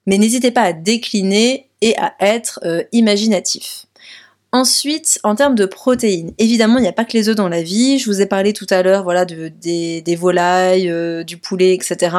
Mais 0.06 0.18
n'hésitez 0.18 0.50
pas 0.50 0.62
à 0.62 0.72
décliner 0.72 1.68
et 1.80 1.96
à 1.98 2.14
être 2.20 2.60
euh, 2.64 2.82
imaginatif. 2.92 3.86
Ensuite, 4.54 5.18
en 5.22 5.34
termes 5.34 5.54
de 5.54 5.64
protéines, 5.64 6.32
évidemment, 6.36 6.76
il 6.76 6.82
n'y 6.82 6.88
a 6.88 6.92
pas 6.92 7.06
que 7.06 7.16
les 7.16 7.30
œufs 7.30 7.34
dans 7.36 7.48
la 7.48 7.62
vie. 7.62 7.98
Je 7.98 8.04
vous 8.10 8.20
ai 8.20 8.26
parlé 8.26 8.52
tout 8.52 8.66
à 8.68 8.82
l'heure, 8.82 9.02
voilà, 9.02 9.24
de, 9.24 9.48
des, 9.48 10.16
volailles, 10.16 10.90
euh, 10.90 11.24
du 11.24 11.38
poulet, 11.38 11.74
etc. 11.74 12.14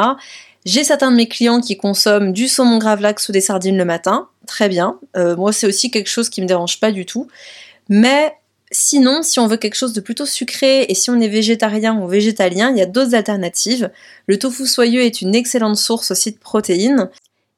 J'ai 0.66 0.84
certains 0.84 1.12
de 1.12 1.16
mes 1.16 1.28
clients 1.28 1.62
qui 1.62 1.78
consomment 1.78 2.34
du 2.34 2.48
saumon 2.48 2.80
gravlax 2.80 3.30
ou 3.30 3.32
des 3.34 3.42
sardines 3.42 3.78
le 3.78 3.86
matin. 3.86 4.30
Très 4.48 4.68
bien. 4.68 5.00
Euh, 5.16 5.36
moi, 5.36 5.54
c'est 5.54 5.68
aussi 5.68 5.92
quelque 5.92 6.10
chose 6.10 6.30
qui 6.30 6.42
me 6.42 6.48
dérange 6.48 6.80
pas 6.80 6.92
du 6.92 7.06
tout. 7.06 7.28
Mais 7.88 8.34
sinon, 8.72 9.22
si 9.22 9.40
on 9.40 9.46
veut 9.46 9.58
quelque 9.58 9.76
chose 9.76 9.94
de 9.94 10.02
plutôt 10.02 10.26
sucré 10.26 10.88
et 10.90 10.96
si 10.96 11.12
on 11.12 11.20
est 11.20 11.28
végétarien 11.28 11.96
ou 11.98 12.08
végétalien, 12.08 12.72
il 12.72 12.78
y 12.78 12.82
a 12.82 12.88
d'autres 12.88 13.14
alternatives. 13.14 13.92
Le 14.26 14.40
tofu 14.40 14.66
soyeux 14.66 15.04
est 15.04 15.22
une 15.22 15.36
excellente 15.36 15.78
source 15.78 16.10
aussi 16.10 16.32
de 16.32 16.40
protéines. 16.40 17.10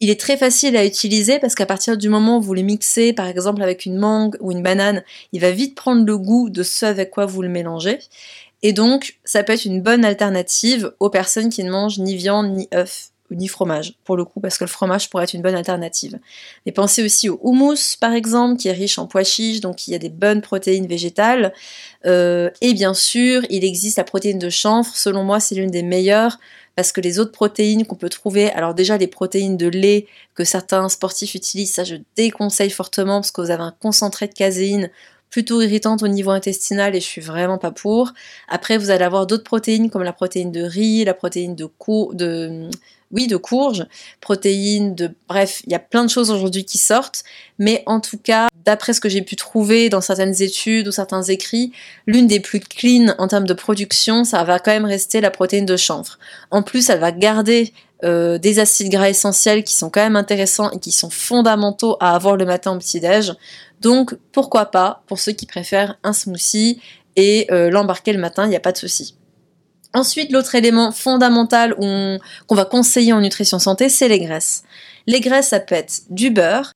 Il 0.01 0.09
est 0.09 0.19
très 0.19 0.37
facile 0.37 0.75
à 0.75 0.85
utiliser 0.85 1.39
parce 1.39 1.55
qu'à 1.55 1.65
partir 1.65 1.97
du 1.97 2.09
moment 2.09 2.37
où 2.37 2.41
vous 2.41 2.53
le 2.53 2.61
mixez, 2.61 3.13
par 3.13 3.27
exemple 3.27 3.61
avec 3.61 3.85
une 3.85 3.97
mangue 3.97 4.37
ou 4.41 4.51
une 4.51 4.61
banane, 4.61 5.03
il 5.31 5.41
va 5.41 5.51
vite 5.51 5.75
prendre 5.75 6.05
le 6.05 6.17
goût 6.17 6.49
de 6.49 6.63
ce 6.63 6.85
avec 6.85 7.11
quoi 7.11 7.25
vous 7.25 7.41
le 7.41 7.49
mélangez. 7.49 7.99
Et 8.61 8.73
donc, 8.73 9.19
ça 9.23 9.43
peut 9.43 9.53
être 9.53 9.65
une 9.65 9.81
bonne 9.81 10.03
alternative 10.03 10.93
aux 10.99 11.09
personnes 11.09 11.49
qui 11.49 11.63
ne 11.63 11.71
mangent 11.71 11.99
ni 11.99 12.15
viande 12.15 12.51
ni 12.51 12.67
œufs 12.73 13.11
ni 13.31 13.47
fromage, 13.47 13.95
pour 14.03 14.17
le 14.17 14.25
coup, 14.25 14.39
parce 14.39 14.57
que 14.57 14.63
le 14.63 14.69
fromage 14.69 15.09
pourrait 15.09 15.23
être 15.23 15.33
une 15.33 15.41
bonne 15.41 15.55
alternative. 15.55 16.19
Mais 16.65 16.71
pensez 16.71 17.03
aussi 17.03 17.29
au 17.29 17.39
houmous, 17.41 17.97
par 17.99 18.13
exemple, 18.13 18.59
qui 18.59 18.67
est 18.67 18.73
riche 18.73 18.99
en 18.99 19.07
pois 19.07 19.23
chiches, 19.23 19.61
donc 19.61 19.87
il 19.87 19.91
y 19.91 19.95
a 19.95 19.99
des 19.99 20.09
bonnes 20.09 20.41
protéines 20.41 20.87
végétales. 20.87 21.53
Euh, 22.05 22.49
et 22.61 22.73
bien 22.73 22.93
sûr, 22.93 23.41
il 23.49 23.63
existe 23.63 23.97
la 23.97 24.03
protéine 24.03 24.39
de 24.39 24.49
chanvre, 24.49 24.91
selon 24.95 25.23
moi, 25.23 25.39
c'est 25.39 25.55
l'une 25.55 25.71
des 25.71 25.83
meilleures 25.83 26.37
parce 26.75 26.91
que 26.91 27.01
les 27.01 27.19
autres 27.19 27.31
protéines 27.31 27.85
qu'on 27.85 27.95
peut 27.95 28.09
trouver, 28.09 28.51
alors 28.51 28.73
déjà 28.73 28.97
les 28.97 29.07
protéines 29.07 29.55
de 29.57 29.67
lait 29.67 30.07
que 30.33 30.43
certains 30.43 30.89
sportifs 30.89 31.33
utilisent, 31.33 31.73
ça 31.73 31.85
je 31.85 31.95
déconseille 32.17 32.69
fortement 32.69 33.21
parce 33.21 33.31
que 33.31 33.41
vous 33.41 33.49
avez 33.49 33.63
un 33.63 33.73
concentré 33.79 34.27
de 34.27 34.33
caséine 34.33 34.89
plutôt 35.29 35.61
irritante 35.61 36.03
au 36.03 36.07
niveau 36.07 36.31
intestinal 36.31 36.95
et 36.95 36.99
je 36.99 37.05
suis 37.05 37.21
vraiment 37.21 37.57
pas 37.57 37.71
pour. 37.71 38.13
Après, 38.47 38.77
vous 38.77 38.89
allez 38.89 39.03
avoir 39.03 39.27
d'autres 39.27 39.43
protéines 39.43 39.89
comme 39.89 40.03
la 40.03 40.13
protéine 40.13 40.51
de 40.51 40.61
riz, 40.61 41.03
la 41.03 41.13
protéine 41.13 41.55
de, 41.55 41.69
de 42.13 42.69
oui, 43.11 43.27
de 43.27 43.37
courge, 43.37 43.85
protéines, 44.19 44.95
de 44.95 45.11
bref, 45.27 45.61
il 45.65 45.71
y 45.71 45.75
a 45.75 45.79
plein 45.79 46.03
de 46.03 46.09
choses 46.09 46.31
aujourd'hui 46.31 46.65
qui 46.65 46.77
sortent, 46.77 47.23
mais 47.59 47.83
en 47.85 47.99
tout 47.99 48.17
cas, 48.17 48.47
d'après 48.65 48.93
ce 48.93 49.01
que 49.01 49.09
j'ai 49.09 49.21
pu 49.21 49.35
trouver 49.35 49.89
dans 49.89 50.01
certaines 50.01 50.41
études 50.41 50.87
ou 50.87 50.91
certains 50.91 51.23
écrits, 51.23 51.71
l'une 52.07 52.27
des 52.27 52.39
plus 52.39 52.59
clean 52.59 53.13
en 53.17 53.27
termes 53.27 53.47
de 53.47 53.53
production, 53.53 54.23
ça 54.23 54.43
va 54.43 54.59
quand 54.59 54.71
même 54.71 54.85
rester 54.85 55.21
la 55.21 55.31
protéine 55.31 55.65
de 55.65 55.77
chanvre. 55.77 56.17
En 56.51 56.63
plus, 56.63 56.89
elle 56.89 56.99
va 56.99 57.11
garder 57.11 57.73
euh, 58.03 58.37
des 58.37 58.59
acides 58.59 58.91
gras 58.91 59.09
essentiels 59.09 59.63
qui 59.63 59.73
sont 59.73 59.89
quand 59.89 60.01
même 60.01 60.17
intéressants 60.17 60.69
et 60.71 60.79
qui 60.79 60.91
sont 60.91 61.09
fondamentaux 61.09 61.97
à 62.01 62.13
avoir 62.13 62.35
le 62.35 62.45
matin 62.45 62.75
au 62.75 62.77
petit-déj. 62.77 63.33
Donc 63.81 64.17
pourquoi 64.31 64.65
pas 64.65 65.03
pour 65.07 65.19
ceux 65.19 65.31
qui 65.31 65.45
préfèrent 65.45 65.97
un 66.03 66.11
smoothie 66.11 66.81
et 67.15 67.47
euh, 67.51 67.69
l'embarquer 67.69 68.11
le 68.13 68.19
matin, 68.19 68.45
il 68.45 68.49
n'y 68.49 68.55
a 68.55 68.59
pas 68.59 68.73
de 68.73 68.77
souci. 68.77 69.15
Ensuite, 69.95 70.33
l'autre 70.33 70.55
élément 70.55 70.91
fondamental 70.91 71.73
qu'on 71.73 72.55
va 72.55 72.65
conseiller 72.65 73.13
en 73.13 73.21
nutrition 73.21 73.59
santé, 73.59 73.87
c'est 73.87 74.09
les 74.09 74.19
graisses. 74.19 74.63
Les 75.07 75.21
graisses, 75.21 75.47
ça 75.47 75.61
peut 75.61 75.73
être 75.73 76.01
du 76.09 76.31
beurre. 76.31 76.73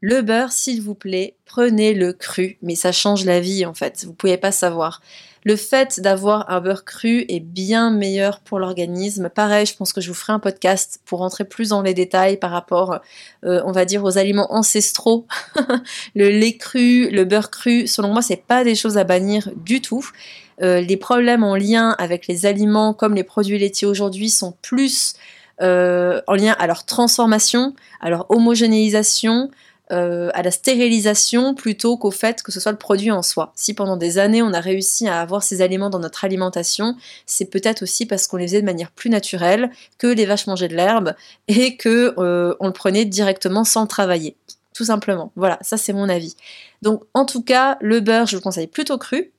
Le 0.00 0.22
beurre, 0.22 0.52
s'il 0.52 0.80
vous 0.80 0.94
plaît, 0.94 1.34
prenez 1.46 1.94
le 1.94 2.12
cru, 2.12 2.58
mais 2.62 2.76
ça 2.76 2.92
change 2.92 3.24
la 3.24 3.40
vie 3.40 3.66
en 3.66 3.74
fait, 3.74 4.04
vous 4.06 4.14
pouvez 4.14 4.38
pas 4.38 4.52
savoir. 4.52 5.02
Le 5.42 5.56
fait 5.56 6.00
d'avoir 6.00 6.50
un 6.50 6.60
beurre 6.60 6.84
cru 6.84 7.24
est 7.28 7.40
bien 7.40 7.90
meilleur 7.90 8.40
pour 8.40 8.58
l'organisme. 8.58 9.30
Pareil, 9.30 9.66
je 9.66 9.74
pense 9.74 9.92
que 9.92 10.00
je 10.00 10.08
vous 10.08 10.14
ferai 10.14 10.34
un 10.34 10.38
podcast 10.38 11.00
pour 11.06 11.20
rentrer 11.20 11.44
plus 11.44 11.70
dans 11.70 11.82
les 11.82 11.94
détails 11.94 12.36
par 12.36 12.50
rapport, 12.50 13.00
euh, 13.44 13.62
on 13.64 13.72
va 13.72 13.84
dire, 13.84 14.04
aux 14.04 14.16
aliments 14.16 14.52
ancestraux. 14.52 15.26
le 16.14 16.28
lait 16.28 16.56
cru, 16.56 17.10
le 17.10 17.24
beurre 17.24 17.50
cru, 17.50 17.86
selon 17.86 18.12
moi, 18.12 18.22
c'est 18.22 18.44
pas 18.46 18.64
des 18.64 18.74
choses 18.74 18.96
à 18.96 19.04
bannir 19.04 19.50
du 19.56 19.80
tout. 19.80 20.06
Euh, 20.62 20.80
les 20.80 20.96
problèmes 20.96 21.42
en 21.42 21.56
lien 21.56 21.94
avec 21.98 22.26
les 22.26 22.46
aliments 22.46 22.92
comme 22.92 23.14
les 23.14 23.24
produits 23.24 23.58
laitiers 23.58 23.86
aujourd'hui 23.86 24.30
sont 24.30 24.54
plus 24.62 25.14
euh, 25.62 26.20
en 26.26 26.34
lien 26.34 26.54
à 26.58 26.66
leur 26.66 26.84
transformation, 26.84 27.74
à 28.00 28.10
leur 28.10 28.30
homogénéisation, 28.30 29.50
euh, 29.92 30.30
à 30.34 30.42
la 30.42 30.50
stérilisation 30.50 31.54
plutôt 31.54 31.96
qu'au 31.96 32.10
fait 32.10 32.42
que 32.42 32.52
ce 32.52 32.60
soit 32.60 32.72
le 32.72 32.78
produit 32.78 33.10
en 33.10 33.22
soi. 33.22 33.52
Si 33.56 33.74
pendant 33.74 33.96
des 33.96 34.18
années 34.18 34.42
on 34.42 34.52
a 34.52 34.60
réussi 34.60 35.08
à 35.08 35.20
avoir 35.20 35.42
ces 35.42 35.62
aliments 35.62 35.90
dans 35.90 35.98
notre 35.98 36.24
alimentation, 36.24 36.94
c'est 37.26 37.46
peut-être 37.46 37.82
aussi 37.82 38.06
parce 38.06 38.26
qu'on 38.26 38.36
les 38.36 38.46
faisait 38.46 38.60
de 38.60 38.66
manière 38.66 38.90
plus 38.90 39.10
naturelle, 39.10 39.70
que 39.98 40.06
les 40.06 40.26
vaches 40.26 40.46
mangeaient 40.46 40.68
de 40.68 40.76
l'herbe 40.76 41.14
et 41.48 41.76
que 41.76 42.14
on 42.16 42.66
le 42.66 42.72
prenait 42.72 43.04
directement 43.04 43.64
sans 43.64 43.82
le 43.82 43.88
travailler. 43.88 44.36
Tout 44.74 44.84
simplement. 44.84 45.32
Voilà, 45.36 45.58
ça 45.62 45.76
c'est 45.76 45.92
mon 45.92 46.08
avis. 46.08 46.36
Donc 46.80 47.02
en 47.12 47.24
tout 47.24 47.42
cas, 47.42 47.76
le 47.80 48.00
beurre, 48.00 48.26
je 48.26 48.36
le 48.36 48.40
conseille 48.40 48.68
plutôt 48.68 48.96
cru 48.96 49.32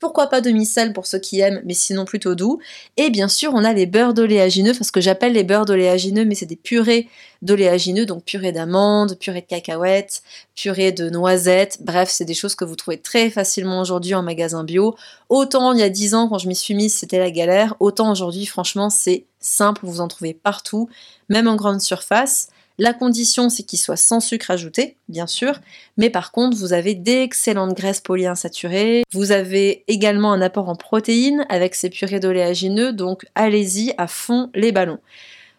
pourquoi 0.00 0.28
pas 0.28 0.40
demi-sel 0.40 0.92
pour 0.92 1.06
ceux 1.06 1.18
qui 1.18 1.40
aiment, 1.40 1.60
mais 1.64 1.74
sinon 1.74 2.06
plutôt 2.06 2.34
doux. 2.34 2.58
Et 2.96 3.10
bien 3.10 3.28
sûr, 3.28 3.52
on 3.54 3.62
a 3.62 3.72
les 3.72 3.86
beurres 3.86 4.14
d'oléagineux, 4.14 4.72
parce 4.72 4.90
que 4.90 5.00
j'appelle 5.00 5.34
les 5.34 5.44
beurres 5.44 5.66
d'oléagineux, 5.66 6.24
mais 6.24 6.34
c'est 6.34 6.46
des 6.46 6.56
purées 6.56 7.06
d'oléagineux, 7.42 8.06
donc 8.06 8.24
purée 8.24 8.52
d'amandes, 8.52 9.18
purée 9.18 9.42
de 9.42 9.46
cacahuètes, 9.46 10.22
purée 10.56 10.92
de 10.92 11.10
noisettes. 11.10 11.78
Bref, 11.82 12.08
c'est 12.10 12.24
des 12.24 12.34
choses 12.34 12.54
que 12.54 12.64
vous 12.64 12.76
trouvez 12.76 12.98
très 12.98 13.30
facilement 13.30 13.80
aujourd'hui 13.80 14.14
en 14.14 14.22
magasin 14.22 14.64
bio. 14.64 14.96
Autant 15.28 15.72
il 15.72 15.80
y 15.80 15.82
a 15.82 15.90
10 15.90 16.14
ans, 16.14 16.28
quand 16.28 16.38
je 16.38 16.48
m'y 16.48 16.56
suis 16.56 16.74
mise, 16.74 16.94
c'était 16.94 17.18
la 17.18 17.30
galère. 17.30 17.76
Autant 17.78 18.10
aujourd'hui, 18.10 18.46
franchement, 18.46 18.90
c'est 18.90 19.26
simple, 19.38 19.82
vous 19.84 20.00
en 20.00 20.08
trouvez 20.08 20.34
partout, 20.34 20.88
même 21.28 21.46
en 21.46 21.56
grande 21.56 21.80
surface. 21.80 22.48
La 22.82 22.94
condition, 22.94 23.50
c'est 23.50 23.62
qu'il 23.62 23.78
soit 23.78 23.98
sans 23.98 24.20
sucre 24.20 24.50
ajouté, 24.50 24.96
bien 25.10 25.26
sûr, 25.26 25.60
mais 25.98 26.08
par 26.08 26.32
contre, 26.32 26.56
vous 26.56 26.72
avez 26.72 26.94
d'excellentes 26.94 27.76
graisses 27.76 28.00
polyinsaturées. 28.00 29.02
Vous 29.12 29.32
avez 29.32 29.84
également 29.86 30.32
un 30.32 30.40
apport 30.40 30.70
en 30.70 30.76
protéines 30.76 31.44
avec 31.50 31.74
ces 31.74 31.90
purées 31.90 32.20
d'oléagineux, 32.20 32.94
donc 32.94 33.26
allez-y 33.34 33.92
à 33.98 34.06
fond 34.06 34.48
les 34.54 34.72
ballons. 34.72 34.98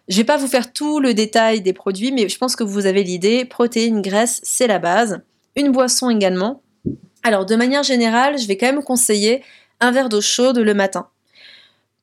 Je 0.08 0.18
vais 0.18 0.24
pas 0.24 0.38
vous 0.38 0.48
faire 0.48 0.74
tout 0.74 1.00
le 1.00 1.14
détail 1.14 1.62
des 1.62 1.74
produits, 1.74 2.12
mais 2.12 2.28
je 2.28 2.40
pense 2.40 2.56
que 2.56 2.64
vous 2.64 2.88
avez 2.88 3.04
l'idée. 3.04 3.46
Protéines, 3.46 4.02
graisses, 4.02 4.42
c'est 4.42 4.66
la 4.66 4.80
base. 4.80 5.22
Une 5.56 5.72
boisson 5.72 6.10
également. 6.10 6.64
Alors, 7.22 7.46
de 7.46 7.56
manière 7.56 7.84
générale, 7.84 8.40
je 8.40 8.48
vais 8.48 8.58
quand 8.58 8.66
même 8.66 8.84
conseiller 8.84 9.44
un 9.80 9.92
verre 9.92 10.10
d'eau 10.10 10.22
chaude 10.22 10.58
le 10.58 10.74
matin. 10.74 11.08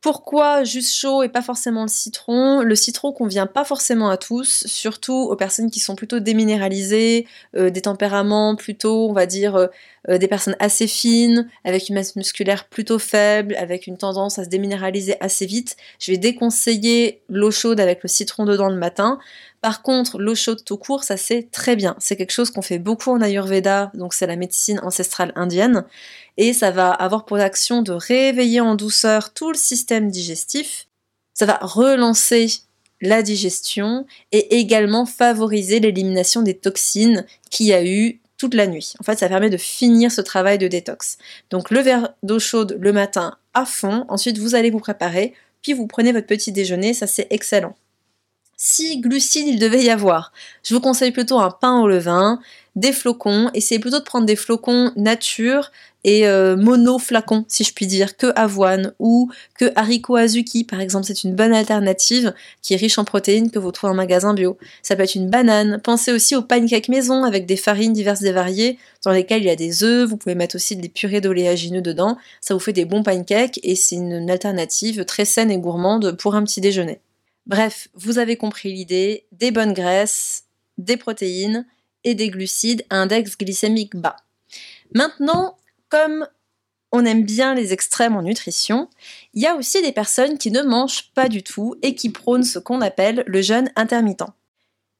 Pourquoi 0.01 0.63
juste 0.63 0.95
chaud 0.95 1.25
et 1.25 1.29
pas 1.29 1.43
forcément 1.43 1.83
le 1.83 1.89
citron? 1.89 2.63
Le 2.63 2.75
citron 2.77 3.13
convient 3.13 3.47
pas 3.49 3.65
forcément 3.65 4.11
à 4.11 4.17
tous, 4.17 4.65
surtout 4.67 5.13
aux 5.13 5.35
personnes 5.35 5.71
qui 5.73 5.81
sont 5.81 5.97
plutôt 5.97 6.21
déminéralisées, 6.21 7.27
euh, 7.57 7.71
des 7.71 7.83
tempéraments 7.83 8.55
plutôt, 8.55 9.09
on 9.11 9.13
va 9.13 9.27
dire, 9.27 9.57
euh, 9.57 9.67
euh, 10.09 10.19
des 10.19 10.29
personnes 10.29 10.57
assez 10.59 10.87
fines, 10.87 11.49
avec 11.65 11.89
une 11.89 11.95
masse 11.95 12.17
musculaire 12.17 12.69
plutôt 12.69 12.99
faible, 12.99 13.55
avec 13.57 13.87
une 13.87 13.99
tendance 13.99 14.39
à 14.39 14.45
se 14.45 14.49
déminéraliser 14.49 15.17
assez 15.21 15.47
vite. 15.47 15.77
Je 15.99 16.13
vais 16.13 16.19
déconseiller 16.19 17.23
l'eau 17.29 17.51
chaude 17.51 17.81
avec 17.81 18.03
le 18.03 18.09
citron 18.09 18.45
dedans 18.45 18.69
le 18.69 18.77
matin. 18.77 19.19
Par 19.61 19.83
contre, 19.83 20.19
l'eau 20.19 20.35
chaude 20.35 20.65
tout 20.65 20.79
court, 20.79 21.05
ça 21.05 21.17
c'est 21.17 21.51
très 21.51 21.77
bien. 21.77 21.97
C'est 21.99 22.17
quelque 22.17 22.33
chose 22.33 22.51
qu'on 22.51 22.63
fait 22.63 22.79
beaucoup 22.79 23.11
en 23.11 23.21
Ayurveda, 23.21 23.91
donc 23.95 24.15
c'est 24.15 24.27
la 24.27 24.37
médecine 24.37 24.81
ancestrale 24.83 25.33
indienne 25.35 25.85
et 26.37 26.53
ça 26.53 26.71
va 26.71 26.91
avoir 26.91 27.25
pour 27.25 27.39
action 27.39 27.83
de 27.83 27.93
réveiller 27.93 28.61
en 28.61 28.77
douceur 28.77 29.35
tout 29.35 29.51
le 29.51 29.59
système 29.59 30.11
digestif. 30.11 30.87
Ça 31.35 31.47
va 31.47 31.59
relancer 31.61 32.49
la 33.01 33.23
digestion 33.23 34.07
et 34.33 34.59
également 34.59 35.07
favoriser 35.07 35.81
l'élimination 35.81 36.43
des 36.43 36.55
toxines 36.55 37.27
qu'il 37.51 37.67
y 37.67 37.73
a 37.73 37.85
eu 37.85 38.21
toute 38.39 38.55
la 38.55 38.67
nuit. 38.67 38.95
En 39.01 39.05
fait, 39.05 39.19
ça 39.19 39.29
permet 39.29 39.51
de 39.51 39.57
finir 39.57 40.11
ce 40.11 40.21
travail 40.21 40.59
de 40.59 40.69
détox. 40.69 41.19
Donc 41.51 41.71
le 41.71 41.81
verre 41.81 42.15
d'eau 42.23 42.39
chaude 42.39 42.79
le 42.81 42.93
matin 42.93 43.37
à 43.53 43.67
fond, 43.67 44.07
ensuite 44.09 44.39
vous 44.39 44.55
allez 44.55 44.71
vous 44.71 44.79
préparer, 44.79 45.35
puis 45.63 45.73
vous 45.73 45.87
prenez 45.87 46.13
votre 46.13 46.27
petit 46.27 46.53
déjeuner, 46.53 46.95
ça 46.95 47.07
c'est 47.07 47.27
excellent. 47.31 47.77
Si 48.57 49.01
glucides 49.01 49.47
il 49.47 49.59
devait 49.59 49.85
y 49.85 49.91
avoir, 49.91 50.33
je 50.65 50.75
vous 50.75 50.81
conseille 50.81 51.13
plutôt 51.13 51.39
un 51.39 51.51
pain 51.51 51.81
au 51.81 51.87
levain, 51.87 52.41
des 52.75 52.93
flocons, 52.93 53.51
essayez 53.55 53.81
plutôt 53.81 53.99
de 53.99 54.05
prendre 54.05 54.27
des 54.27 54.37
flocons 54.37 54.93
nature 54.97 55.71
et 56.05 56.29
euh, 56.29 56.57
mono 56.57 56.99
flacon, 56.99 57.45
si 57.49 57.65
je 57.65 57.75
puis 57.75 57.87
dire, 57.87 58.17
que 58.17 58.33
avoine 58.37 58.95
ou 59.01 59.31
que 59.59 59.73
haricot 59.75 60.17
azuki, 60.17 60.63
par 60.65 60.81
exemple, 60.81 61.07
c'est 61.07 61.25
une 61.25 61.35
bonne 61.35 61.53
alternative 61.53 62.35
qui 62.63 62.75
est 62.75 62.77
riche 62.77 62.99
en 62.99 63.05
protéines 63.05 63.51
que 63.51 63.59
vous 63.59 63.73
trouvez 63.73 63.91
en 63.91 63.97
magasin 63.97 64.33
bio. 64.33 64.59
Ça 64.83 64.95
peut 64.95 65.03
être 65.03 65.17
une 65.17 65.29
banane. 65.29 65.81
Pensez 65.83 66.13
aussi 66.13 66.37
aux 66.37 66.43
pancakes 66.43 66.89
maison 66.89 67.25
avec 67.25 67.47
des 67.47 67.57
farines 67.57 67.93
diverses 67.93 68.23
et 68.23 68.33
variées 68.33 68.79
dans 69.05 69.11
lesquelles 69.11 69.43
il 69.43 69.49
y 69.49 69.51
a 69.51 69.57
des 69.57 69.83
œufs. 69.83 70.09
Vous 70.09 70.17
pouvez 70.17 70.37
mettre 70.37 70.55
aussi 70.55 70.77
des 70.77 70.89
purées 70.89 71.21
d'oléagineux 71.21 71.83
dedans. 71.83 72.17
Ça 72.41 72.55
vous 72.55 72.61
fait 72.61 72.73
des 72.73 72.85
bons 72.85 73.03
pancakes 73.03 73.59
et 73.65 73.75
c'est 73.75 73.97
une 73.97 74.31
alternative 74.31 75.05
très 75.05 75.25
saine 75.25 75.51
et 75.51 75.59
gourmande 75.59 76.17
pour 76.17 76.37
un 76.37 76.45
petit 76.45 76.61
déjeuner. 76.61 77.01
Bref, 77.47 77.89
vous 77.95 78.19
avez 78.19 78.37
compris 78.37 78.73
l'idée, 78.73 79.25
des 79.33 79.51
bonnes 79.51 79.73
graisses, 79.73 80.45
des 80.77 80.97
protéines 80.97 81.67
et 82.05 82.15
des 82.15 82.29
glucides 82.29 82.85
index 82.89 83.37
glycémique 83.37 83.97
bas. 83.97 84.17
Maintenant, 84.95 85.58
comme 85.89 86.27
on 86.93 87.05
aime 87.05 87.25
bien 87.25 87.55
les 87.55 87.73
extrêmes 87.73 88.17
en 88.17 88.23
nutrition, 88.23 88.89
il 89.35 89.43
y 89.43 89.47
a 89.47 89.57
aussi 89.57 89.83
des 89.83 89.93
personnes 89.93 90.39
qui 90.39 90.51
ne 90.51 90.63
mangent 90.63 91.11
pas 91.15 91.29
du 91.29 91.43
tout 91.43 91.77
et 91.83 91.95
qui 91.95 92.11
prônent 92.11 92.45
ce 92.45 92.59
qu'on 92.59 92.81
appelle 92.81 93.25
le 93.27 93.43
jeûne 93.43 93.71
intermittent. 93.77 94.25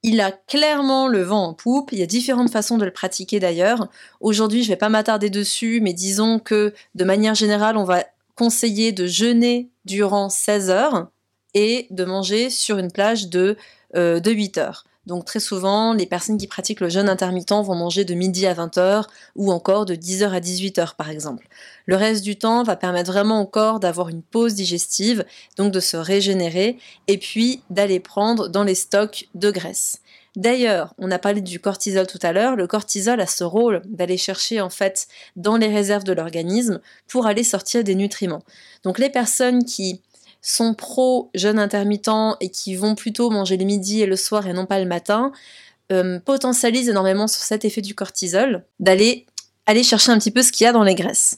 Il 0.01 0.21
a 0.21 0.31
clairement 0.31 1.07
le 1.07 1.23
vent 1.23 1.47
en 1.47 1.53
poupe, 1.53 1.91
il 1.91 1.99
y 1.99 2.03
a 2.03 2.05
différentes 2.05 2.51
façons 2.51 2.77
de 2.77 2.85
le 2.85 2.91
pratiquer 2.91 3.39
d'ailleurs. 3.39 3.89
Aujourd'hui, 4.21 4.63
je 4.63 4.69
ne 4.69 4.73
vais 4.73 4.77
pas 4.77 4.87
m'attarder 4.87 5.29
dessus, 5.29 5.81
mais 5.81 5.93
disons 5.93 6.39
que 6.39 6.73
de 6.95 7.03
manière 7.03 7.35
générale, 7.35 7.75
on 7.75 7.83
va 7.83 8.05
conseiller 8.35 8.93
de 8.93 9.07
jeûner 9.07 9.69
durant 9.83 10.29
16 10.29 10.69
heures 10.69 11.09
et 11.53 11.87
de 11.89 12.05
manger 12.05 12.49
sur 12.49 12.77
une 12.77 12.91
plage 12.91 13.27
de, 13.27 13.57
euh, 13.95 14.21
de 14.21 14.31
8 14.31 14.57
heures. 14.59 14.85
Donc 15.09 15.25
très 15.25 15.39
souvent, 15.39 15.93
les 15.93 16.05
personnes 16.05 16.37
qui 16.37 16.45
pratiquent 16.45 16.81
le 16.81 16.87
jeûne 16.87 17.09
intermittent 17.09 17.49
vont 17.49 17.73
manger 17.73 18.05
de 18.05 18.13
midi 18.13 18.45
à 18.45 18.53
20h 18.53 19.05
ou 19.35 19.51
encore 19.51 19.85
de 19.85 19.95
10h 19.95 20.29
à 20.29 20.39
18h 20.39 20.95
par 20.97 21.09
exemple. 21.09 21.47
Le 21.87 21.95
reste 21.95 22.23
du 22.23 22.37
temps 22.37 22.61
va 22.61 22.75
permettre 22.75 23.11
vraiment 23.11 23.41
au 23.41 23.47
corps 23.47 23.79
d'avoir 23.79 24.09
une 24.09 24.21
pause 24.21 24.53
digestive, 24.53 25.25
donc 25.57 25.71
de 25.71 25.79
se 25.79 25.97
régénérer 25.97 26.77
et 27.07 27.17
puis 27.17 27.63
d'aller 27.71 27.99
prendre 27.99 28.49
dans 28.49 28.63
les 28.63 28.75
stocks 28.75 29.27
de 29.33 29.49
graisse. 29.49 29.99
D'ailleurs, 30.35 30.93
on 30.99 31.09
a 31.09 31.17
parlé 31.17 31.41
du 31.41 31.59
cortisol 31.59 32.05
tout 32.05 32.19
à 32.21 32.31
l'heure, 32.31 32.55
le 32.55 32.67
cortisol 32.67 33.19
a 33.19 33.25
ce 33.25 33.43
rôle 33.43 33.81
d'aller 33.87 34.17
chercher 34.17 34.61
en 34.61 34.69
fait 34.69 35.07
dans 35.35 35.57
les 35.57 35.73
réserves 35.73 36.03
de 36.03 36.13
l'organisme 36.13 36.81
pour 37.07 37.25
aller 37.25 37.43
sortir 37.43 37.83
des 37.83 37.95
nutriments. 37.95 38.43
Donc 38.83 38.99
les 38.99 39.09
personnes 39.09 39.65
qui 39.65 40.01
sont 40.41 40.73
pro 40.73 41.29
jeûne 41.35 41.59
intermittent 41.59 42.37
et 42.39 42.49
qui 42.49 42.75
vont 42.75 42.95
plutôt 42.95 43.29
manger 43.29 43.57
le 43.57 43.65
midi 43.65 44.01
et 44.01 44.05
le 44.05 44.15
soir 44.15 44.47
et 44.47 44.53
non 44.53 44.65
pas 44.65 44.79
le 44.79 44.85
matin, 44.85 45.31
euh, 45.91 46.19
potentialisent 46.19 46.89
énormément 46.89 47.27
sur 47.27 47.41
cet 47.41 47.65
effet 47.65 47.81
du 47.81 47.95
cortisol, 47.95 48.63
d'aller 48.79 49.25
aller 49.65 49.83
chercher 49.83 50.11
un 50.11 50.17
petit 50.17 50.31
peu 50.31 50.41
ce 50.41 50.51
qu'il 50.51 50.65
y 50.65 50.67
a 50.67 50.71
dans 50.71 50.83
les 50.83 50.95
graisses. 50.95 51.37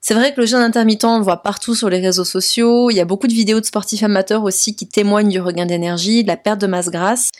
C'est 0.00 0.12
vrai 0.12 0.34
que 0.34 0.40
le 0.40 0.46
jeûne 0.46 0.60
intermittent, 0.60 1.04
on 1.04 1.16
le 1.16 1.24
voit 1.24 1.42
partout 1.42 1.74
sur 1.74 1.88
les 1.88 1.98
réseaux 1.98 2.24
sociaux. 2.24 2.90
Il 2.90 2.94
y 2.94 3.00
a 3.00 3.06
beaucoup 3.06 3.26
de 3.26 3.32
vidéos 3.32 3.60
de 3.60 3.64
sportifs 3.64 4.02
amateurs 4.02 4.44
aussi 4.44 4.76
qui 4.76 4.86
témoignent 4.86 5.30
du 5.30 5.40
regain 5.40 5.64
d'énergie, 5.64 6.22
de 6.22 6.28
la 6.28 6.36
perte 6.36 6.60
de 6.60 6.66
masse 6.66 6.90
grasse, 6.90 7.30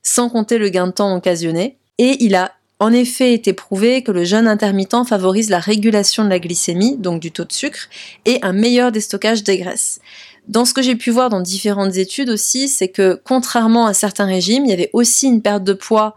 sans 0.00 0.28
compter 0.28 0.58
le 0.58 0.68
gain 0.68 0.86
de 0.86 0.92
temps 0.92 1.16
occasionné. 1.16 1.76
Et 1.98 2.24
il 2.24 2.36
a 2.36 2.52
en 2.78 2.92
effet 2.92 3.34
été 3.34 3.52
prouvé 3.52 4.02
que 4.02 4.12
le 4.12 4.24
jeûne 4.24 4.46
intermittent 4.46 5.04
favorise 5.08 5.50
la 5.50 5.58
régulation 5.58 6.22
de 6.22 6.28
la 6.28 6.38
glycémie, 6.38 6.96
donc 6.98 7.20
du 7.20 7.32
taux 7.32 7.44
de 7.44 7.52
sucre, 7.52 7.88
et 8.26 8.38
un 8.42 8.52
meilleur 8.52 8.92
déstockage 8.92 9.42
des 9.42 9.58
graisses. 9.58 10.00
Dans 10.48 10.64
ce 10.64 10.74
que 10.74 10.82
j'ai 10.82 10.96
pu 10.96 11.10
voir 11.10 11.30
dans 11.30 11.40
différentes 11.40 11.96
études 11.96 12.28
aussi, 12.28 12.68
c'est 12.68 12.88
que 12.88 13.20
contrairement 13.24 13.86
à 13.86 13.94
certains 13.94 14.26
régimes, 14.26 14.66
il 14.66 14.70
y 14.70 14.74
avait 14.74 14.90
aussi 14.92 15.26
une 15.26 15.40
perte 15.40 15.64
de 15.64 15.72
poids 15.72 16.16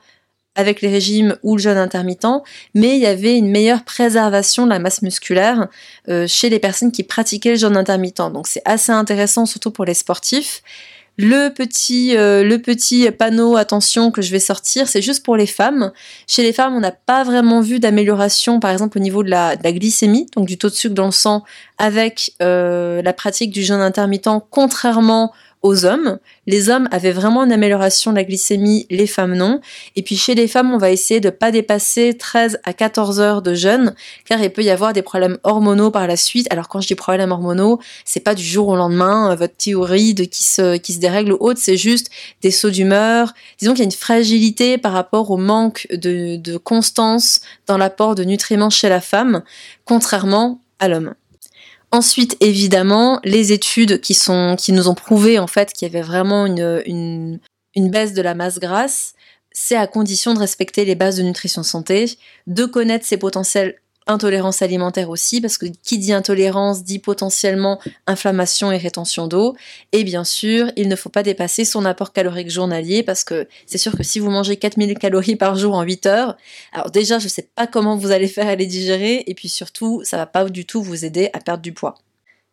avec 0.56 0.82
les 0.82 0.90
régimes 0.90 1.38
ou 1.44 1.56
le 1.56 1.62
jeûne 1.62 1.78
intermittent, 1.78 2.44
mais 2.74 2.98
il 2.98 3.02
y 3.02 3.06
avait 3.06 3.38
une 3.38 3.50
meilleure 3.50 3.84
préservation 3.84 4.66
de 4.66 4.72
la 4.72 4.80
masse 4.80 5.04
musculaire 5.04 5.68
euh, 6.10 6.26
chez 6.28 6.50
les 6.50 6.60
personnes 6.60 6.92
qui 6.92 7.04
pratiquaient 7.04 7.52
le 7.52 7.58
jeûne 7.58 7.78
intermittent. 7.78 8.18
Donc 8.34 8.48
c'est 8.48 8.64
assez 8.66 8.92
intéressant, 8.92 9.46
surtout 9.46 9.72
pour 9.72 9.86
les 9.86 9.94
sportifs. 9.94 10.64
Le 11.20 11.50
petit, 11.50 12.16
euh, 12.16 12.44
le 12.44 12.62
petit 12.62 13.10
panneau 13.10 13.58
attention 13.58 14.12
que 14.12 14.22
je 14.22 14.32
vais 14.32 14.40
sortir, 14.40 14.88
c'est 14.88 15.02
juste 15.02 15.26
pour 15.26 15.36
les 15.36 15.48
femmes. 15.48 15.92
Chez 16.28 16.44
les 16.44 16.54
femmes, 16.54 16.76
on 16.76 16.80
n'a 16.80 16.92
pas 16.92 17.24
vraiment 17.24 17.60
vu 17.60 17.80
d'amélioration, 17.80 18.60
par 18.60 18.70
exemple 18.70 19.00
au 19.00 19.02
niveau 19.02 19.24
de 19.24 19.30
la, 19.32 19.56
glycémie, 19.56 20.28
donc 20.36 20.48
du 20.48 20.60
taux 20.60 20.70
de 20.70 20.76
sucre 20.76 20.94
dans 20.94 21.08
le 21.08 21.12
sang, 21.12 21.44
avec 21.80 22.34
euh, 22.44 23.02
la 23.02 23.14
pratique 23.14 23.50
du 23.50 23.64
jeûne 23.64 23.82
intermittent, 23.82 24.30
contrairement 24.52 25.34
aux 25.62 25.86
hommes. 25.86 26.20
Les 26.46 26.70
hommes 26.70 26.88
avaient 26.92 27.12
vraiment 27.12 27.44
une 27.44 27.52
amélioration 27.52 28.12
de 28.12 28.18
la 28.18 28.24
glycémie, 28.24 28.86
les 28.90 29.08
femmes 29.08 29.36
non. 29.36 29.60
Et 29.96 30.04
puis 30.04 30.16
chez 30.16 30.36
les 30.36 30.48
femmes, 30.48 30.74
on 30.74 30.78
va 30.78 30.92
essayer 30.92 31.20
de 31.20 31.30
pas 31.30 31.52
dépasser 31.52 32.16
13 32.18 32.60
à 32.64 32.74
14 32.74 33.20
heures 33.20 33.42
de 33.42 33.54
jeûne, 33.54 33.96
car 34.26 34.42
il 34.42 34.52
peut 34.52 34.64
y 34.64 34.70
avoir 34.70 34.94
des 34.94 35.02
problèmes 35.02 35.38
hormonaux 35.44 35.92
par 35.92 36.08
la 36.08 36.16
suite. 36.16 36.48
Alors 36.52 36.68
quand 36.68 36.82
je 36.82 36.88
dis 36.88 36.96
problèmes 36.96 37.32
hormonaux, 37.32 37.80
c'est 38.06 38.20
pas 38.20 38.36
du 38.36 38.44
jour 38.44 38.68
au 38.68 38.76
lendemain, 38.76 39.32
euh, 39.32 39.36
votre 39.36 39.56
thyroïde 39.56 40.30
qui 40.30 40.44
se, 40.44 40.78
qui 40.78 40.94
se 40.94 41.00
dérègle 41.00 41.34
ou 41.34 41.38
autre, 41.40 41.60
c'est 41.62 41.78
juste 41.78 42.10
des 42.42 42.52
sauts 42.52 42.70
d'humeur. 42.70 43.34
Disons 43.60 43.74
qu'il 43.74 43.80
y 43.80 43.84
a 43.84 43.86
une 43.86 43.92
fragilité 43.92 44.78
par 44.78 44.94
rapport 44.94 45.32
au 45.32 45.38
manque 45.38 45.88
de, 45.92 46.38
de 46.38 46.58
constance 46.58 47.42
dans 47.66 47.78
l'apport 47.78 48.16
de 48.16 48.24
nutriments 48.24 48.70
chez 48.70 48.90
la 48.90 49.02
femme, 49.02 49.44
contrairement 49.86 50.62
à 50.80 50.88
l'homme. 50.88 51.14
Ensuite, 51.98 52.38
évidemment, 52.42 53.20
les 53.24 53.54
études 53.54 54.01
qui, 54.01 54.16
nous 54.72 54.88
ont 54.88 54.94
prouvé 54.94 55.39
en 55.39 55.48
fait 55.48 55.74
qu'il 55.74 55.88
y 55.88 55.89
avait 55.89 56.06
vraiment 56.06 56.46
une, 56.46 56.84
une, 56.86 57.39
une 57.75 57.89
baisse 57.89 58.13
de 58.13 58.22
la 58.22 58.36
masse 58.36 58.60
grasse, 58.60 59.16
c'est 59.51 59.75
à 59.75 59.88
condition 59.88 60.36
de 60.36 60.39
respecter 60.39 60.86
les 60.86 60.94
bases 60.94 61.18
de 61.18 61.24
nutrition 61.24 61.63
santé, 61.63 62.20
de 62.46 62.66
connaître 62.66 63.04
ses 63.04 63.18
potentiels 63.18 63.82
intolérance 64.08 64.62
alimentaire 64.62 65.10
aussi, 65.10 65.42
parce 65.42 65.58
que 65.58 65.66
qui 65.84 65.98
dit 65.98 66.14
intolérance 66.14 66.84
dit 66.84 67.00
potentiellement 67.00 67.80
inflammation 68.06 68.72
et 68.72 68.78
rétention 68.78 69.28
d'eau. 69.28 69.56
Et 69.92 70.04
bien 70.04 70.24
sûr, 70.24 70.72
il 70.76 70.88
ne 70.88 70.96
faut 70.96 71.10
pas 71.10 71.24
dépasser 71.24 71.66
son 71.66 71.86
apport 71.86 72.14
calorique 72.14 72.50
journalier, 72.50 73.04
parce 73.04 73.24
que 73.24 73.48
c'est 73.66 73.78
sûr 73.78 73.96
que 73.98 74.04
si 74.04 74.20
vous 74.20 74.30
mangez 74.30 74.58
4000 74.58 74.98
calories 74.98 75.36
par 75.36 75.56
jour 75.56 75.76
en 75.76 75.84
8 75.84 76.06
heures, 76.06 76.38
alors 76.74 76.92
déjà, 76.92 77.20
je 77.20 77.26
ne 77.26 77.30
sais 77.30 77.50
pas 77.56 77.68
comment 77.68 77.98
vous 77.98 78.12
allez 78.12 78.28
faire 78.28 78.48
à 78.48 78.56
les 78.56 78.66
digérer, 78.66 79.24
et 79.28 79.34
puis 79.34 79.50
surtout, 79.50 80.02
ça 80.04 80.18
va 80.18 80.26
pas 80.26 80.46
du 80.46 80.66
tout 80.66 80.82
vous 80.82 81.06
aider 81.06 81.30
à 81.34 81.40
perdre 81.40 81.62
du 81.62 81.74
poids. 81.74 81.96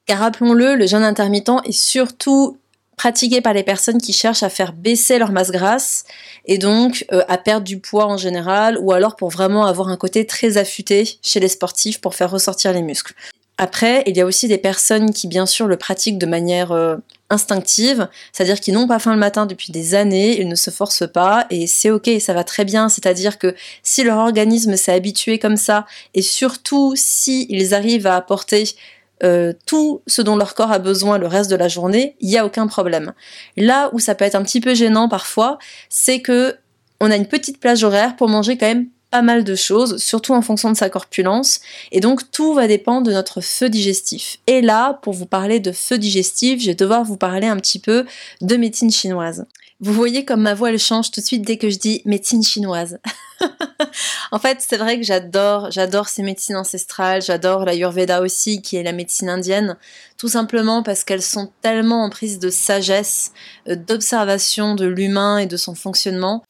Car 0.06 0.18
rappelons-le, 0.18 0.76
le 0.76 0.87
jeûne 0.87 1.02
intermittent 1.02 1.62
est 1.64 1.73
surtout 1.73 2.58
pratiqué 2.96 3.40
par 3.40 3.52
les 3.52 3.62
personnes 3.62 4.00
qui 4.00 4.12
cherchent 4.12 4.42
à 4.42 4.48
faire 4.48 4.72
baisser 4.72 5.18
leur 5.18 5.32
masse 5.32 5.50
grasse 5.50 6.04
et 6.46 6.58
donc 6.58 7.04
euh, 7.12 7.22
à 7.28 7.38
perdre 7.38 7.64
du 7.64 7.78
poids 7.78 8.06
en 8.06 8.16
général 8.16 8.78
ou 8.78 8.92
alors 8.92 9.16
pour 9.16 9.30
vraiment 9.30 9.66
avoir 9.66 9.88
un 9.88 9.96
côté 9.96 10.26
très 10.26 10.56
affûté 10.56 11.18
chez 11.22 11.40
les 11.40 11.48
sportifs 11.48 12.00
pour 12.00 12.14
faire 12.14 12.30
ressortir 12.30 12.72
les 12.72 12.82
muscles. 12.82 13.14
Après, 13.56 14.02
il 14.06 14.16
y 14.16 14.20
a 14.20 14.26
aussi 14.26 14.48
des 14.48 14.58
personnes 14.58 15.12
qui 15.12 15.28
bien 15.28 15.46
sûr 15.46 15.68
le 15.68 15.76
pratiquent 15.76 16.18
de 16.18 16.26
manière 16.26 16.72
euh, 16.72 16.96
instinctive, 17.30 18.08
c'est-à-dire 18.32 18.60
qui 18.60 18.72
n'ont 18.72 18.88
pas 18.88 18.98
faim 18.98 19.12
le 19.12 19.18
matin 19.18 19.46
depuis 19.46 19.70
des 19.70 19.94
années, 19.94 20.40
ils 20.40 20.48
ne 20.48 20.56
se 20.56 20.70
forcent 20.70 21.10
pas 21.10 21.46
et 21.50 21.68
c'est 21.68 21.90
ok, 21.90 22.10
ça 22.18 22.32
va 22.32 22.42
très 22.42 22.64
bien, 22.64 22.88
c'est-à-dire 22.88 23.38
que 23.38 23.54
si 23.82 24.02
leur 24.02 24.18
organisme 24.18 24.76
s'est 24.76 24.92
habitué 24.92 25.38
comme 25.38 25.56
ça 25.56 25.86
et 26.14 26.22
surtout 26.22 26.94
si 26.96 27.46
ils 27.48 27.74
arrivent 27.74 28.08
à 28.08 28.16
apporter 28.16 28.64
euh, 29.25 29.52
tout 29.66 30.02
ce 30.07 30.23
dont 30.23 30.37
leur 30.37 30.54
corps 30.54 30.73
a 30.73 30.78
besoin 30.78 31.19
le 31.19 31.26
reste 31.26 31.50
de 31.50 31.56
la 31.56 31.69
journée, 31.69 32.17
il 32.21 32.28
n'y 32.28 32.39
a 32.39 32.45
aucun 32.45 32.67
problème. 32.67 33.13
Là 33.56 33.91
où 33.93 33.99
ça 33.99 34.15
peut 34.15 34.25
être 34.25 34.34
un 34.34 34.43
petit 34.43 34.60
peu 34.60 34.75
gênant 34.75 35.08
parfois, 35.08 35.58
c'est 35.89 36.21
que 36.21 36.56
on 37.00 37.10
a 37.10 37.17
une 37.17 37.26
petite 37.26 37.58
plage 37.58 37.84
horaire 37.84 38.17
pour 38.17 38.28
manger 38.28 38.56
quand 38.56 38.67
même 38.67 38.89
pas 39.10 39.23
mal 39.23 39.45
de 39.45 39.54
choses, 39.54 39.99
surtout 39.99 40.34
en 40.34 40.43
fonction 40.43 40.73
de 40.73 40.76
sa 40.76 40.91
corpulence, 40.91 41.60
et 41.93 42.00
donc 42.00 42.32
tout 42.32 42.52
va 42.52 42.67
dépendre 42.67 43.06
de 43.06 43.13
notre 43.13 43.41
feu 43.41 43.69
digestif. 43.69 44.39
Et 44.49 44.60
là, 44.60 44.99
pour 45.02 45.13
vous 45.13 45.26
parler 45.26 45.60
de 45.60 45.71
feu 45.71 45.99
digestif, 45.99 46.60
je 46.60 46.67
vais 46.67 46.75
devoir 46.75 47.04
vous 47.04 47.17
parler 47.17 47.47
un 47.47 47.56
petit 47.56 47.78
peu 47.78 48.06
de 48.41 48.56
médecine 48.56 48.91
chinoise. 48.91 49.47
Vous 49.80 49.93
voyez 49.93 50.25
comme 50.25 50.43
ma 50.43 50.54
voix 50.54 50.71
elle 50.71 50.78
change 50.78 51.10
tout 51.10 51.21
de 51.21 51.26
suite 51.26 51.43
dès 51.43 51.58
que 51.58 51.69
je 51.69 51.78
dis 51.78 52.00
médecine 52.04 52.43
chinoise. 52.43 53.00
en 54.30 54.39
fait, 54.39 54.58
c'est 54.60 54.76
vrai 54.76 54.99
que 54.99 55.04
j'adore, 55.04 55.71
j'adore 55.71 56.08
ces 56.08 56.23
médecines 56.23 56.56
ancestrales, 56.56 57.23
j'adore 57.23 57.65
l'Ayurveda 57.65 58.21
aussi, 58.21 58.63
qui 58.63 58.76
est 58.76 58.82
la 58.82 58.93
médecine 58.93 59.28
indienne, 59.28 59.76
tout 60.17 60.28
simplement 60.28 60.82
parce 60.82 61.02
qu'elles 61.02 61.23
sont 61.23 61.50
tellement 61.60 62.04
en 62.04 62.10
prise 62.10 62.39
de 62.39 62.50
sagesse, 62.50 63.32
euh, 63.69 63.75
d'observation 63.75 64.75
de 64.75 64.87
l'humain 64.87 65.39
et 65.39 65.47
de 65.47 65.56
son 65.56 65.75
fonctionnement. 65.75 66.45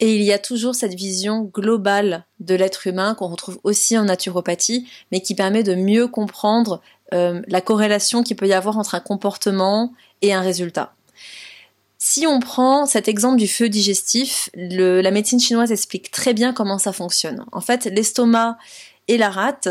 Et 0.00 0.14
il 0.16 0.22
y 0.22 0.32
a 0.32 0.38
toujours 0.38 0.74
cette 0.74 0.94
vision 0.94 1.42
globale 1.42 2.24
de 2.40 2.54
l'être 2.54 2.86
humain 2.86 3.14
qu'on 3.14 3.28
retrouve 3.28 3.60
aussi 3.62 3.96
en 3.96 4.04
naturopathie, 4.04 4.88
mais 5.12 5.20
qui 5.20 5.34
permet 5.34 5.62
de 5.62 5.74
mieux 5.74 6.08
comprendre 6.08 6.82
euh, 7.12 7.42
la 7.48 7.60
corrélation 7.60 8.22
qu'il 8.22 8.36
peut 8.36 8.48
y 8.48 8.52
avoir 8.52 8.78
entre 8.78 8.94
un 8.94 9.00
comportement 9.00 9.92
et 10.22 10.32
un 10.32 10.40
résultat. 10.40 10.94
Si 11.98 12.26
on 12.26 12.40
prend 12.40 12.86
cet 12.86 13.08
exemple 13.08 13.38
du 13.38 13.48
feu 13.48 13.68
digestif, 13.68 14.50
la 14.54 15.10
médecine 15.10 15.40
chinoise 15.40 15.72
explique 15.72 16.10
très 16.10 16.34
bien 16.34 16.52
comment 16.52 16.78
ça 16.78 16.92
fonctionne. 16.92 17.44
En 17.52 17.60
fait, 17.60 17.86
l'estomac 17.86 18.58
et 19.08 19.16
la 19.16 19.30
rate 19.30 19.68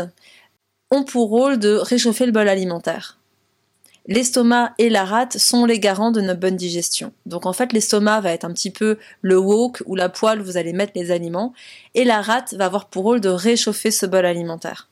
ont 0.90 1.04
pour 1.04 1.28
rôle 1.28 1.58
de 1.58 1.74
réchauffer 1.74 2.26
le 2.26 2.32
bol 2.32 2.48
alimentaire. 2.48 3.18
L'estomac 4.06 4.74
et 4.76 4.90
la 4.90 5.04
rate 5.04 5.38
sont 5.38 5.64
les 5.64 5.78
garants 5.78 6.10
de 6.10 6.20
notre 6.20 6.40
bonne 6.40 6.56
digestion. 6.56 7.12
Donc 7.24 7.46
en 7.46 7.54
fait, 7.54 7.72
l'estomac 7.72 8.20
va 8.20 8.32
être 8.32 8.44
un 8.44 8.52
petit 8.52 8.70
peu 8.70 8.98
le 9.22 9.38
wok 9.38 9.82
ou 9.86 9.94
la 9.94 10.10
poêle 10.10 10.42
où 10.42 10.44
vous 10.44 10.58
allez 10.58 10.74
mettre 10.74 10.92
les 10.94 11.10
aliments, 11.10 11.54
et 11.94 12.04
la 12.04 12.20
rate 12.20 12.52
va 12.54 12.66
avoir 12.66 12.86
pour 12.86 13.04
rôle 13.04 13.20
de 13.20 13.30
réchauffer 13.30 13.90
ce 13.90 14.04
bol 14.04 14.26
alimentaire. 14.26 14.88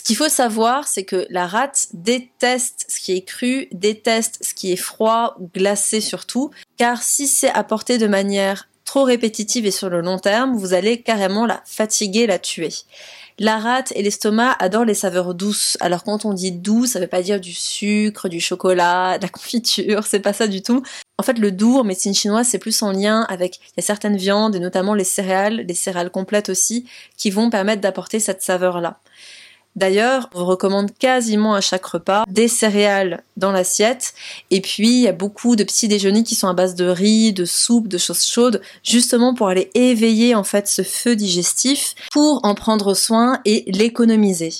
Ce 0.00 0.02
qu'il 0.02 0.16
faut 0.16 0.30
savoir, 0.30 0.88
c'est 0.88 1.04
que 1.04 1.26
la 1.28 1.46
rate 1.46 1.88
déteste 1.92 2.86
ce 2.88 2.98
qui 2.98 3.12
est 3.12 3.20
cru, 3.20 3.68
déteste 3.70 4.38
ce 4.40 4.54
qui 4.54 4.72
est 4.72 4.76
froid 4.76 5.36
ou 5.38 5.50
glacé 5.54 6.00
surtout, 6.00 6.50
car 6.78 7.02
si 7.02 7.26
c'est 7.26 7.50
apporté 7.50 7.98
de 7.98 8.06
manière 8.06 8.66
trop 8.86 9.04
répétitive 9.04 9.66
et 9.66 9.70
sur 9.70 9.90
le 9.90 10.00
long 10.00 10.18
terme, 10.18 10.56
vous 10.56 10.72
allez 10.72 11.02
carrément 11.02 11.44
la 11.44 11.60
fatiguer, 11.66 12.26
la 12.26 12.38
tuer. 12.38 12.70
La 13.38 13.58
rate 13.58 13.92
et 13.94 14.02
l'estomac 14.02 14.56
adorent 14.58 14.86
les 14.86 14.94
saveurs 14.94 15.34
douces. 15.34 15.76
Alors 15.80 16.02
quand 16.02 16.24
on 16.24 16.32
dit 16.32 16.52
doux, 16.52 16.86
ça 16.86 16.98
veut 16.98 17.06
pas 17.06 17.20
dire 17.20 17.38
du 17.38 17.52
sucre, 17.52 18.30
du 18.30 18.40
chocolat, 18.40 19.18
de 19.18 19.24
la 19.24 19.28
confiture, 19.28 20.06
c'est 20.06 20.20
pas 20.20 20.32
ça 20.32 20.46
du 20.46 20.62
tout. 20.62 20.82
En 21.18 21.22
fait, 21.22 21.38
le 21.38 21.52
doux 21.52 21.76
en 21.76 21.84
médecine 21.84 22.14
chinoise, 22.14 22.48
c'est 22.48 22.58
plus 22.58 22.82
en 22.82 22.92
lien 22.92 23.26
avec 23.28 23.60
certaines 23.76 24.16
viandes 24.16 24.56
et 24.56 24.60
notamment 24.60 24.94
les 24.94 25.04
céréales, 25.04 25.66
les 25.68 25.74
céréales 25.74 26.10
complètes 26.10 26.48
aussi, 26.48 26.86
qui 27.18 27.30
vont 27.30 27.50
permettre 27.50 27.82
d'apporter 27.82 28.18
cette 28.18 28.40
saveur-là. 28.40 28.98
D'ailleurs, 29.76 30.28
on 30.34 30.44
recommande 30.44 30.90
quasiment 30.98 31.54
à 31.54 31.60
chaque 31.60 31.86
repas 31.86 32.24
des 32.28 32.48
céréales 32.48 33.22
dans 33.36 33.52
l'assiette. 33.52 34.14
Et 34.50 34.60
puis, 34.60 34.88
il 34.88 35.02
y 35.02 35.08
a 35.08 35.12
beaucoup 35.12 35.54
de 35.56 35.64
petits 35.64 35.88
déjeuners 35.88 36.24
qui 36.24 36.34
sont 36.34 36.48
à 36.48 36.54
base 36.54 36.74
de 36.74 36.86
riz, 36.86 37.32
de 37.32 37.44
soupe, 37.44 37.88
de 37.88 37.98
choses 37.98 38.24
chaudes, 38.24 38.60
justement 38.82 39.34
pour 39.34 39.48
aller 39.48 39.70
éveiller 39.74 40.34
en 40.34 40.44
fait 40.44 40.66
ce 40.66 40.82
feu 40.82 41.14
digestif, 41.14 41.94
pour 42.10 42.44
en 42.44 42.54
prendre 42.54 42.94
soin 42.94 43.40
et 43.44 43.64
l'économiser. 43.68 44.52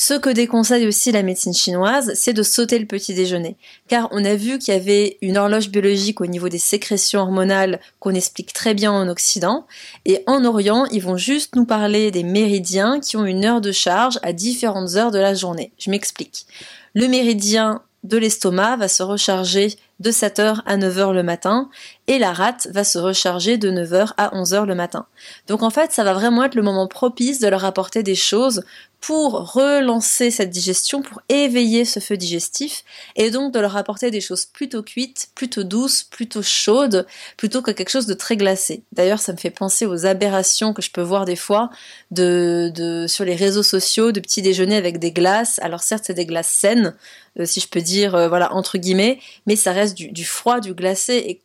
Ce 0.00 0.14
que 0.14 0.30
déconseille 0.30 0.86
aussi 0.86 1.10
la 1.10 1.24
médecine 1.24 1.52
chinoise, 1.52 2.12
c'est 2.14 2.32
de 2.32 2.44
sauter 2.44 2.78
le 2.78 2.86
petit 2.86 3.14
déjeuner. 3.14 3.56
Car 3.88 4.08
on 4.12 4.24
a 4.24 4.36
vu 4.36 4.60
qu'il 4.60 4.72
y 4.72 4.76
avait 4.76 5.18
une 5.22 5.36
horloge 5.36 5.70
biologique 5.70 6.20
au 6.20 6.26
niveau 6.26 6.48
des 6.48 6.60
sécrétions 6.60 7.18
hormonales 7.18 7.80
qu'on 7.98 8.14
explique 8.14 8.52
très 8.52 8.74
bien 8.74 8.92
en 8.92 9.08
Occident. 9.08 9.66
Et 10.04 10.22
en 10.28 10.44
Orient, 10.44 10.86
ils 10.92 11.02
vont 11.02 11.16
juste 11.16 11.56
nous 11.56 11.64
parler 11.64 12.12
des 12.12 12.22
méridiens 12.22 13.00
qui 13.00 13.16
ont 13.16 13.24
une 13.24 13.44
heure 13.44 13.60
de 13.60 13.72
charge 13.72 14.20
à 14.22 14.32
différentes 14.32 14.94
heures 14.94 15.10
de 15.10 15.18
la 15.18 15.34
journée. 15.34 15.72
Je 15.80 15.90
m'explique. 15.90 16.46
Le 16.94 17.08
méridien 17.08 17.82
de 18.04 18.18
l'estomac 18.18 18.76
va 18.76 18.86
se 18.86 19.02
recharger 19.02 19.74
de 19.98 20.12
7h 20.12 20.62
à 20.64 20.76
9h 20.76 21.12
le 21.12 21.24
matin 21.24 21.68
et 22.08 22.18
la 22.18 22.32
rate 22.32 22.68
va 22.72 22.84
se 22.84 22.98
recharger 22.98 23.58
de 23.58 23.70
9h 23.70 24.14
à 24.16 24.34
11h 24.34 24.64
le 24.64 24.74
matin. 24.74 25.06
Donc 25.46 25.62
en 25.62 25.70
fait, 25.70 25.92
ça 25.92 26.02
va 26.02 26.14
vraiment 26.14 26.42
être 26.42 26.54
le 26.54 26.62
moment 26.62 26.88
propice 26.88 27.38
de 27.38 27.48
leur 27.48 27.64
apporter 27.64 28.02
des 28.02 28.14
choses 28.14 28.62
pour 29.00 29.52
relancer 29.52 30.30
cette 30.30 30.50
digestion, 30.50 31.02
pour 31.02 31.22
éveiller 31.28 31.84
ce 31.84 32.00
feu 32.00 32.16
digestif, 32.16 32.82
et 33.14 33.30
donc 33.30 33.54
de 33.54 33.60
leur 33.60 33.76
apporter 33.76 34.10
des 34.10 34.20
choses 34.20 34.44
plutôt 34.44 34.82
cuites, 34.82 35.28
plutôt 35.36 35.62
douces, 35.62 36.02
plutôt 36.02 36.42
chaudes, 36.42 37.06
plutôt 37.36 37.62
que 37.62 37.70
quelque 37.70 37.90
chose 37.90 38.06
de 38.06 38.14
très 38.14 38.36
glacé. 38.36 38.82
D'ailleurs, 38.92 39.20
ça 39.20 39.32
me 39.32 39.38
fait 39.38 39.50
penser 39.50 39.86
aux 39.86 40.04
aberrations 40.04 40.72
que 40.72 40.82
je 40.82 40.90
peux 40.90 41.02
voir 41.02 41.26
des 41.26 41.36
fois 41.36 41.70
de, 42.10 43.06
sur 43.08 43.24
les 43.24 43.36
réseaux 43.36 43.62
sociaux 43.62 44.10
de 44.10 44.18
petits 44.18 44.42
déjeuners 44.42 44.76
avec 44.76 44.98
des 44.98 45.12
glaces. 45.12 45.60
Alors 45.60 45.82
certes, 45.82 46.04
c'est 46.06 46.14
des 46.14 46.26
glaces 46.26 46.48
saines, 46.48 46.96
euh, 47.38 47.46
si 47.46 47.60
je 47.60 47.68
peux 47.68 47.82
dire, 47.82 48.16
euh, 48.16 48.28
voilà 48.28 48.52
entre 48.52 48.78
guillemets, 48.78 49.20
mais 49.46 49.54
ça 49.54 49.70
reste 49.70 49.96
du, 49.96 50.10
du 50.10 50.24
froid, 50.24 50.58
du 50.58 50.74
glacé, 50.74 51.14
et 51.14 51.40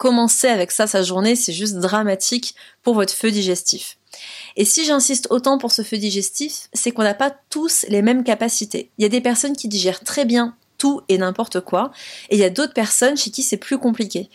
commencer 0.00 0.48
avec 0.48 0.70
ça 0.70 0.86
sa 0.86 1.02
journée, 1.02 1.36
c'est 1.36 1.52
juste 1.52 1.76
dramatique 1.76 2.54
pour 2.82 2.94
votre 2.94 3.12
feu 3.12 3.30
digestif. 3.30 3.98
Et 4.56 4.64
si 4.64 4.86
j'insiste 4.86 5.26
autant 5.28 5.58
pour 5.58 5.72
ce 5.72 5.82
feu 5.82 5.98
digestif, 5.98 6.68
c'est 6.72 6.90
qu'on 6.90 7.02
n'a 7.02 7.12
pas 7.12 7.30
tous 7.50 7.84
les 7.86 8.00
mêmes 8.00 8.24
capacités. 8.24 8.90
Il 8.96 9.02
y 9.02 9.04
a 9.04 9.10
des 9.10 9.20
personnes 9.20 9.54
qui 9.54 9.68
digèrent 9.68 10.00
très 10.00 10.24
bien 10.24 10.56
tout 10.80 11.02
et 11.08 11.18
n'importe 11.18 11.60
quoi. 11.60 11.92
Et 12.30 12.36
il 12.36 12.40
y 12.40 12.44
a 12.44 12.50
d'autres 12.50 12.72
personnes 12.72 13.16
chez 13.16 13.30
qui 13.30 13.42
c'est 13.42 13.58
plus 13.58 13.78
compliqué. 13.78 14.30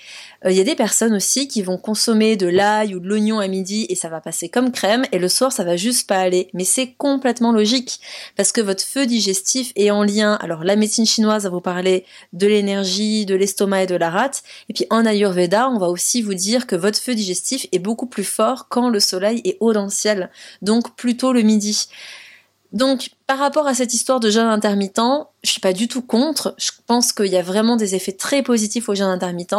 Euh, 0.45 0.51
il 0.51 0.57
y 0.57 0.61
a 0.61 0.63
des 0.63 0.75
personnes 0.75 1.15
aussi 1.15 1.47
qui 1.47 1.63
vont 1.63 1.77
consommer 1.77 2.37
de 2.37 2.45
l'ail 2.45 2.93
ou 2.93 2.99
de 2.99 3.07
l'oignon 3.07 3.39
à 3.39 3.47
midi 3.47 3.87
et 3.89 3.95
ça 3.95 4.09
va 4.09 4.21
passer 4.21 4.47
comme 4.47 4.71
crème 4.71 5.05
et 5.11 5.17
le 5.17 5.27
soir 5.27 5.51
ça 5.51 5.63
va 5.63 5.75
juste 5.75 6.07
pas 6.07 6.19
aller. 6.19 6.49
Mais 6.53 6.63
c'est 6.63 6.93
complètement 6.93 7.51
logique 7.51 7.99
parce 8.37 8.51
que 8.51 8.61
votre 8.61 8.83
feu 8.83 9.07
digestif 9.07 9.73
est 9.75 9.89
en 9.89 10.03
lien. 10.03 10.35
Alors 10.35 10.63
la 10.63 10.75
médecine 10.75 11.07
chinoise 11.07 11.43
va 11.43 11.49
vous 11.49 11.61
parler 11.61 12.05
de 12.31 12.45
l'énergie, 12.45 13.25
de 13.25 13.35
l'estomac 13.35 13.83
et 13.83 13.87
de 13.87 13.95
la 13.95 14.11
rate. 14.11 14.43
Et 14.69 14.73
puis 14.73 14.85
en 14.91 15.03
Ayurveda, 15.05 15.67
on 15.69 15.79
va 15.79 15.87
aussi 15.87 16.21
vous 16.21 16.35
dire 16.35 16.67
que 16.67 16.75
votre 16.75 16.99
feu 16.99 17.15
digestif 17.15 17.65
est 17.71 17.79
beaucoup 17.79 18.05
plus 18.07 18.23
fort 18.23 18.67
quand 18.69 18.89
le 18.89 18.99
soleil 18.99 19.41
est 19.45 19.57
haut 19.61 19.73
dans 19.73 19.85
le 19.85 19.89
ciel. 19.89 20.29
Donc 20.61 20.95
plutôt 20.95 21.33
le 21.33 21.41
midi. 21.41 21.87
Donc, 22.75 23.11
par 23.25 23.39
rapport 23.39 23.67
à 23.67 23.73
cette 23.73 23.93
histoire 23.93 24.19
de 24.19 24.29
jeûne 24.29 24.47
intermittent, 24.47 24.99
je 25.43 25.49
suis 25.49 25.61
pas 25.61 25.71
du 25.71 25.87
tout 25.87 26.01
contre. 26.01 26.53
Je 26.57 26.71
pense 26.85 27.13
qu'il 27.13 27.27
y 27.27 27.37
a 27.37 27.41
vraiment 27.41 27.77
des 27.77 27.95
effets 27.95 28.11
très 28.11 28.43
positifs 28.43 28.89
au 28.89 28.95
jeûne 28.95 29.07
intermittent. 29.07 29.55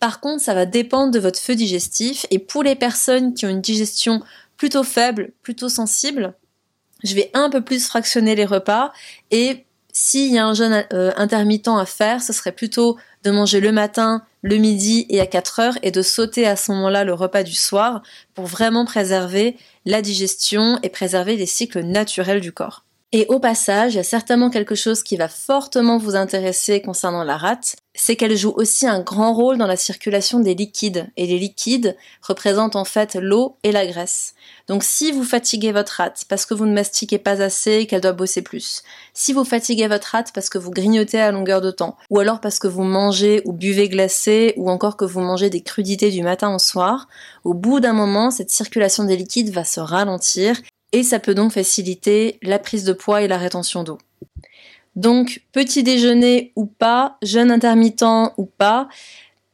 Par 0.00 0.20
contre, 0.20 0.42
ça 0.42 0.54
va 0.54 0.64
dépendre 0.64 1.12
de 1.12 1.18
votre 1.18 1.38
feu 1.38 1.54
digestif. 1.54 2.24
Et 2.30 2.38
pour 2.38 2.62
les 2.62 2.74
personnes 2.74 3.34
qui 3.34 3.44
ont 3.44 3.50
une 3.50 3.60
digestion 3.60 4.22
plutôt 4.56 4.82
faible, 4.82 5.32
plutôt 5.42 5.68
sensible, 5.68 6.34
je 7.04 7.14
vais 7.14 7.30
un 7.34 7.50
peu 7.50 7.60
plus 7.60 7.86
fractionner 7.86 8.34
les 8.34 8.46
repas. 8.46 8.94
Et 9.30 9.66
s'il 9.92 10.32
y 10.32 10.38
a 10.38 10.46
un 10.46 10.54
jeûne 10.54 10.86
euh, 10.94 11.12
intermittent 11.16 11.68
à 11.68 11.84
faire, 11.84 12.22
ce 12.22 12.32
serait 12.32 12.52
plutôt 12.52 12.96
de 13.28 13.32
manger 13.32 13.60
le 13.60 13.72
matin, 13.72 14.22
le 14.40 14.56
midi 14.56 15.04
et 15.10 15.20
à 15.20 15.26
4 15.26 15.60
heures 15.60 15.78
et 15.82 15.90
de 15.90 16.00
sauter 16.00 16.46
à 16.46 16.56
ce 16.56 16.72
moment-là 16.72 17.04
le 17.04 17.12
repas 17.12 17.42
du 17.42 17.52
soir 17.52 18.02
pour 18.32 18.46
vraiment 18.46 18.86
préserver 18.86 19.58
la 19.84 20.00
digestion 20.00 20.78
et 20.82 20.88
préserver 20.88 21.36
les 21.36 21.44
cycles 21.44 21.82
naturels 21.82 22.40
du 22.40 22.52
corps. 22.52 22.86
Et 23.10 23.24
au 23.30 23.40
passage, 23.40 23.94
il 23.94 23.96
y 23.96 24.00
a 24.00 24.04
certainement 24.04 24.50
quelque 24.50 24.74
chose 24.74 25.02
qui 25.02 25.16
va 25.16 25.28
fortement 25.28 25.96
vous 25.96 26.14
intéresser 26.14 26.82
concernant 26.82 27.24
la 27.24 27.38
rate, 27.38 27.76
c'est 27.94 28.16
qu'elle 28.16 28.36
joue 28.36 28.52
aussi 28.54 28.86
un 28.86 29.00
grand 29.00 29.32
rôle 29.32 29.56
dans 29.56 29.66
la 29.66 29.76
circulation 29.76 30.40
des 30.40 30.54
liquides. 30.54 31.08
Et 31.16 31.26
les 31.26 31.38
liquides 31.38 31.96
représentent 32.20 32.76
en 32.76 32.84
fait 32.84 33.14
l'eau 33.14 33.56
et 33.62 33.72
la 33.72 33.86
graisse. 33.86 34.34
Donc 34.66 34.84
si 34.84 35.10
vous 35.10 35.24
fatiguez 35.24 35.72
votre 35.72 35.92
rate 35.92 36.26
parce 36.28 36.44
que 36.44 36.52
vous 36.52 36.66
ne 36.66 36.74
mastiquez 36.74 37.16
pas 37.16 37.40
assez 37.40 37.78
et 37.78 37.86
qu'elle 37.86 38.02
doit 38.02 38.12
bosser 38.12 38.42
plus, 38.42 38.82
si 39.14 39.32
vous 39.32 39.44
fatiguez 39.44 39.88
votre 39.88 40.08
rate 40.08 40.32
parce 40.34 40.50
que 40.50 40.58
vous 40.58 40.70
grignotez 40.70 41.18
à 41.18 41.32
longueur 41.32 41.62
de 41.62 41.70
temps, 41.70 41.96
ou 42.10 42.18
alors 42.18 42.42
parce 42.42 42.58
que 42.58 42.68
vous 42.68 42.84
mangez 42.84 43.40
ou 43.46 43.54
buvez 43.54 43.88
glacé, 43.88 44.52
ou 44.58 44.70
encore 44.70 44.98
que 44.98 45.06
vous 45.06 45.20
mangez 45.20 45.48
des 45.48 45.62
crudités 45.62 46.10
du 46.10 46.22
matin 46.22 46.54
au 46.54 46.58
soir, 46.58 47.08
au 47.44 47.54
bout 47.54 47.80
d'un 47.80 47.94
moment, 47.94 48.30
cette 48.30 48.50
circulation 48.50 49.04
des 49.04 49.16
liquides 49.16 49.50
va 49.50 49.64
se 49.64 49.80
ralentir 49.80 50.60
et 50.92 51.02
ça 51.02 51.18
peut 51.18 51.34
donc 51.34 51.52
faciliter 51.52 52.38
la 52.42 52.58
prise 52.58 52.84
de 52.84 52.92
poids 52.92 53.22
et 53.22 53.28
la 53.28 53.38
rétention 53.38 53.84
d'eau. 53.84 53.98
Donc, 54.96 55.42
petit 55.52 55.82
déjeuner 55.82 56.52
ou 56.56 56.66
pas, 56.66 57.18
jeûne 57.22 57.50
intermittent 57.50 58.32
ou 58.36 58.46
pas, 58.46 58.88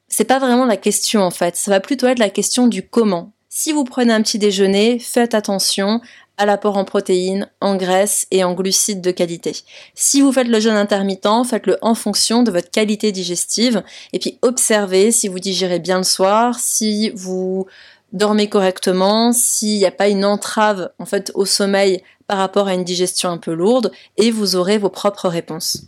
c'est 0.08 0.24
pas 0.24 0.38
vraiment 0.38 0.64
la 0.64 0.76
question 0.76 1.22
en 1.22 1.30
fait, 1.30 1.56
ça 1.56 1.70
va 1.70 1.80
plutôt 1.80 2.06
être 2.06 2.18
la 2.18 2.30
question 2.30 2.66
du 2.66 2.86
comment. 2.86 3.32
Si 3.48 3.70
vous 3.70 3.84
prenez 3.84 4.12
un 4.12 4.22
petit 4.22 4.38
déjeuner, 4.38 4.98
faites 4.98 5.34
attention 5.34 6.00
à 6.36 6.46
l'apport 6.46 6.76
en 6.76 6.84
protéines, 6.84 7.48
en 7.60 7.76
graisses 7.76 8.26
et 8.30 8.42
en 8.42 8.54
glucides 8.54 9.00
de 9.00 9.10
qualité. 9.10 9.52
Si 9.94 10.20
vous 10.20 10.32
faites 10.32 10.48
le 10.48 10.58
jeûne 10.58 10.74
intermittent, 10.74 11.44
faites-le 11.48 11.78
en 11.80 11.94
fonction 11.94 12.42
de 12.42 12.50
votre 12.50 12.70
qualité 12.70 13.12
digestive 13.12 13.82
et 14.12 14.18
puis 14.18 14.38
observez 14.42 15.12
si 15.12 15.28
vous 15.28 15.38
digérez 15.38 15.78
bien 15.78 15.98
le 15.98 16.04
soir, 16.04 16.58
si 16.58 17.10
vous 17.10 17.66
dormez 18.14 18.48
correctement, 18.48 19.32
s'il 19.32 19.76
n'y 19.76 19.84
a 19.84 19.90
pas 19.90 20.08
une 20.08 20.24
entrave 20.24 20.90
en 20.98 21.04
fait 21.04 21.30
au 21.34 21.44
sommeil 21.44 22.02
par 22.26 22.38
rapport 22.38 22.68
à 22.68 22.74
une 22.74 22.84
digestion 22.84 23.28
un 23.28 23.36
peu 23.36 23.52
lourde, 23.52 23.92
et 24.16 24.30
vous 24.30 24.56
aurez 24.56 24.78
vos 24.78 24.88
propres 24.88 25.28
réponses. 25.28 25.82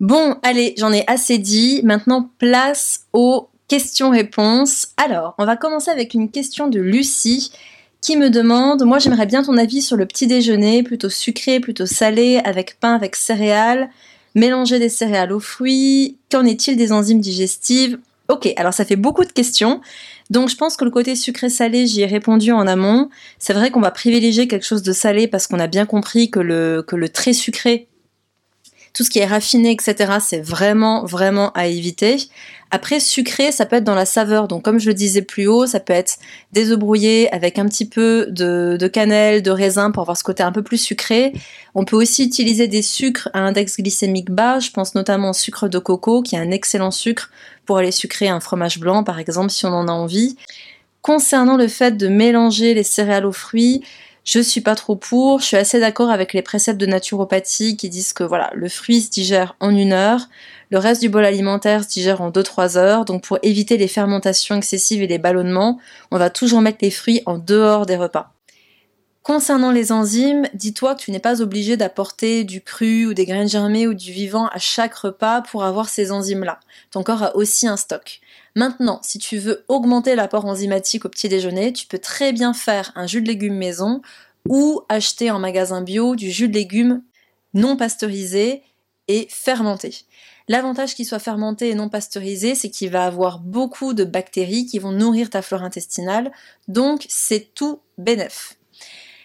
Bon, 0.00 0.36
allez, 0.42 0.74
j'en 0.76 0.92
ai 0.92 1.04
assez 1.06 1.38
dit. 1.38 1.80
Maintenant, 1.84 2.28
place 2.38 3.06
aux 3.12 3.48
questions-réponses. 3.68 4.88
Alors, 4.96 5.34
on 5.38 5.46
va 5.46 5.56
commencer 5.56 5.90
avec 5.90 6.12
une 6.12 6.30
question 6.30 6.66
de 6.68 6.80
Lucie 6.80 7.52
qui 8.02 8.16
me 8.16 8.28
demande, 8.28 8.82
moi 8.82 8.98
j'aimerais 8.98 9.26
bien 9.26 9.44
ton 9.44 9.56
avis 9.56 9.80
sur 9.80 9.96
le 9.96 10.06
petit 10.06 10.26
déjeuner, 10.26 10.82
plutôt 10.82 11.08
sucré, 11.08 11.60
plutôt 11.60 11.86
salé, 11.86 12.40
avec 12.44 12.80
pain, 12.80 12.96
avec 12.96 13.14
céréales, 13.14 13.90
mélanger 14.34 14.80
des 14.80 14.88
céréales 14.88 15.32
aux 15.32 15.40
fruits, 15.40 16.18
qu'en 16.30 16.44
est-il 16.44 16.76
des 16.76 16.90
enzymes 16.90 17.20
digestives? 17.20 18.00
Ok, 18.32 18.50
alors 18.56 18.72
ça 18.72 18.86
fait 18.86 18.96
beaucoup 18.96 19.26
de 19.26 19.30
questions. 19.30 19.82
Donc 20.30 20.48
je 20.48 20.56
pense 20.56 20.78
que 20.78 20.86
le 20.86 20.90
côté 20.90 21.16
sucré-salé, 21.16 21.86
j'y 21.86 22.00
ai 22.00 22.06
répondu 22.06 22.50
en 22.50 22.66
amont. 22.66 23.10
C'est 23.38 23.52
vrai 23.52 23.70
qu'on 23.70 23.82
va 23.82 23.90
privilégier 23.90 24.48
quelque 24.48 24.64
chose 24.64 24.82
de 24.82 24.94
salé 24.94 25.28
parce 25.28 25.46
qu'on 25.46 25.58
a 25.58 25.66
bien 25.66 25.84
compris 25.84 26.30
que 26.30 26.40
le, 26.40 26.82
très 27.12 27.34
sucré 27.34 27.88
tout 28.92 29.04
ce 29.04 29.10
qui 29.10 29.18
est 29.18 29.26
raffiné, 29.26 29.70
etc., 29.70 30.18
c'est 30.20 30.40
vraiment, 30.40 31.04
vraiment 31.04 31.50
à 31.52 31.66
éviter. 31.66 32.16
Après, 32.70 33.00
sucré, 33.00 33.52
ça 33.52 33.66
peut 33.66 33.76
être 33.76 33.84
dans 33.84 33.94
la 33.94 34.06
saveur. 34.06 34.48
Donc, 34.48 34.62
comme 34.62 34.78
je 34.78 34.88
le 34.88 34.94
disais 34.94 35.22
plus 35.22 35.46
haut, 35.46 35.66
ça 35.66 35.80
peut 35.80 35.92
être 35.92 36.16
des 36.52 36.70
œufs 36.70 36.78
brouillés 36.78 37.32
avec 37.32 37.58
un 37.58 37.66
petit 37.66 37.86
peu 37.86 38.26
de, 38.30 38.76
de, 38.78 38.88
cannelle, 38.88 39.42
de 39.42 39.50
raisin 39.50 39.90
pour 39.90 40.02
avoir 40.02 40.16
ce 40.16 40.24
côté 40.24 40.42
un 40.42 40.52
peu 40.52 40.62
plus 40.62 40.78
sucré. 40.78 41.32
On 41.74 41.84
peut 41.84 41.96
aussi 41.96 42.24
utiliser 42.24 42.68
des 42.68 42.82
sucres 42.82 43.28
à 43.34 43.40
index 43.40 43.76
glycémique 43.76 44.30
bas. 44.30 44.58
Je 44.58 44.70
pense 44.70 44.94
notamment 44.94 45.30
au 45.30 45.34
sucre 45.34 45.68
de 45.68 45.78
coco, 45.78 46.22
qui 46.22 46.34
est 46.34 46.38
un 46.38 46.50
excellent 46.50 46.90
sucre 46.90 47.30
pour 47.66 47.78
aller 47.78 47.92
sucrer 47.92 48.28
un 48.28 48.40
fromage 48.40 48.78
blanc, 48.78 49.04
par 49.04 49.18
exemple, 49.18 49.50
si 49.50 49.66
on 49.66 49.72
en 49.72 49.88
a 49.88 49.92
envie. 49.92 50.36
Concernant 51.02 51.56
le 51.56 51.68
fait 51.68 51.96
de 51.96 52.08
mélanger 52.08 52.74
les 52.74 52.84
céréales 52.84 53.26
aux 53.26 53.32
fruits, 53.32 53.82
je 54.24 54.38
suis 54.38 54.60
pas 54.60 54.74
trop 54.74 54.96
pour. 54.96 55.40
Je 55.40 55.46
suis 55.46 55.56
assez 55.56 55.80
d'accord 55.80 56.10
avec 56.10 56.32
les 56.32 56.42
préceptes 56.42 56.80
de 56.80 56.86
naturopathie 56.86 57.76
qui 57.76 57.88
disent 57.88 58.12
que 58.12 58.24
voilà, 58.24 58.50
le 58.54 58.68
fruit 58.68 59.00
se 59.00 59.10
digère 59.10 59.56
en 59.60 59.74
une 59.74 59.92
heure, 59.92 60.28
le 60.70 60.78
reste 60.78 61.00
du 61.02 61.08
bol 61.08 61.24
alimentaire 61.24 61.84
se 61.84 61.88
digère 61.88 62.20
en 62.20 62.30
2-3 62.30 62.78
heures. 62.78 63.04
Donc 63.04 63.24
pour 63.24 63.38
éviter 63.42 63.76
les 63.76 63.88
fermentations 63.88 64.56
excessives 64.56 65.02
et 65.02 65.06
les 65.06 65.18
ballonnements, 65.18 65.78
on 66.10 66.18
va 66.18 66.30
toujours 66.30 66.60
mettre 66.60 66.78
les 66.82 66.90
fruits 66.90 67.22
en 67.26 67.38
dehors 67.38 67.86
des 67.86 67.96
repas. 67.96 68.32
Concernant 69.22 69.70
les 69.70 69.92
enzymes, 69.92 70.48
dis-toi 70.52 70.96
que 70.96 71.02
tu 71.02 71.12
n'es 71.12 71.20
pas 71.20 71.42
obligé 71.42 71.76
d'apporter 71.76 72.42
du 72.42 72.60
cru 72.60 73.06
ou 73.06 73.14
des 73.14 73.24
graines 73.24 73.48
germées 73.48 73.86
ou 73.86 73.94
du 73.94 74.10
vivant 74.10 74.48
à 74.48 74.58
chaque 74.58 74.94
repas 74.94 75.42
pour 75.42 75.62
avoir 75.62 75.88
ces 75.88 76.10
enzymes-là. 76.10 76.58
Ton 76.90 77.04
corps 77.04 77.22
a 77.22 77.36
aussi 77.36 77.68
un 77.68 77.76
stock. 77.76 78.20
Maintenant, 78.54 79.00
si 79.02 79.18
tu 79.18 79.38
veux 79.38 79.64
augmenter 79.68 80.14
l'apport 80.14 80.44
enzymatique 80.44 81.04
au 81.04 81.08
petit 81.08 81.28
déjeuner, 81.28 81.72
tu 81.72 81.86
peux 81.86 81.98
très 81.98 82.32
bien 82.32 82.52
faire 82.52 82.92
un 82.94 83.06
jus 83.06 83.22
de 83.22 83.28
légumes 83.28 83.56
maison 83.56 84.02
ou 84.48 84.82
acheter 84.88 85.30
en 85.30 85.38
magasin 85.38 85.82
bio 85.82 86.16
du 86.16 86.30
jus 86.30 86.48
de 86.48 86.54
légumes 86.54 87.02
non 87.54 87.76
pasteurisé 87.76 88.62
et 89.08 89.26
fermenté. 89.30 89.94
L'avantage 90.48 90.94
qu'il 90.94 91.06
soit 91.06 91.18
fermenté 91.18 91.70
et 91.70 91.74
non 91.74 91.88
pasteurisé, 91.88 92.54
c'est 92.54 92.70
qu'il 92.70 92.90
va 92.90 93.06
avoir 93.06 93.38
beaucoup 93.38 93.94
de 93.94 94.04
bactéries 94.04 94.66
qui 94.66 94.78
vont 94.78 94.92
nourrir 94.92 95.30
ta 95.30 95.42
flore 95.42 95.62
intestinale, 95.62 96.32
donc 96.68 97.06
c'est 97.08 97.54
tout 97.54 97.80
bénef. 97.98 98.58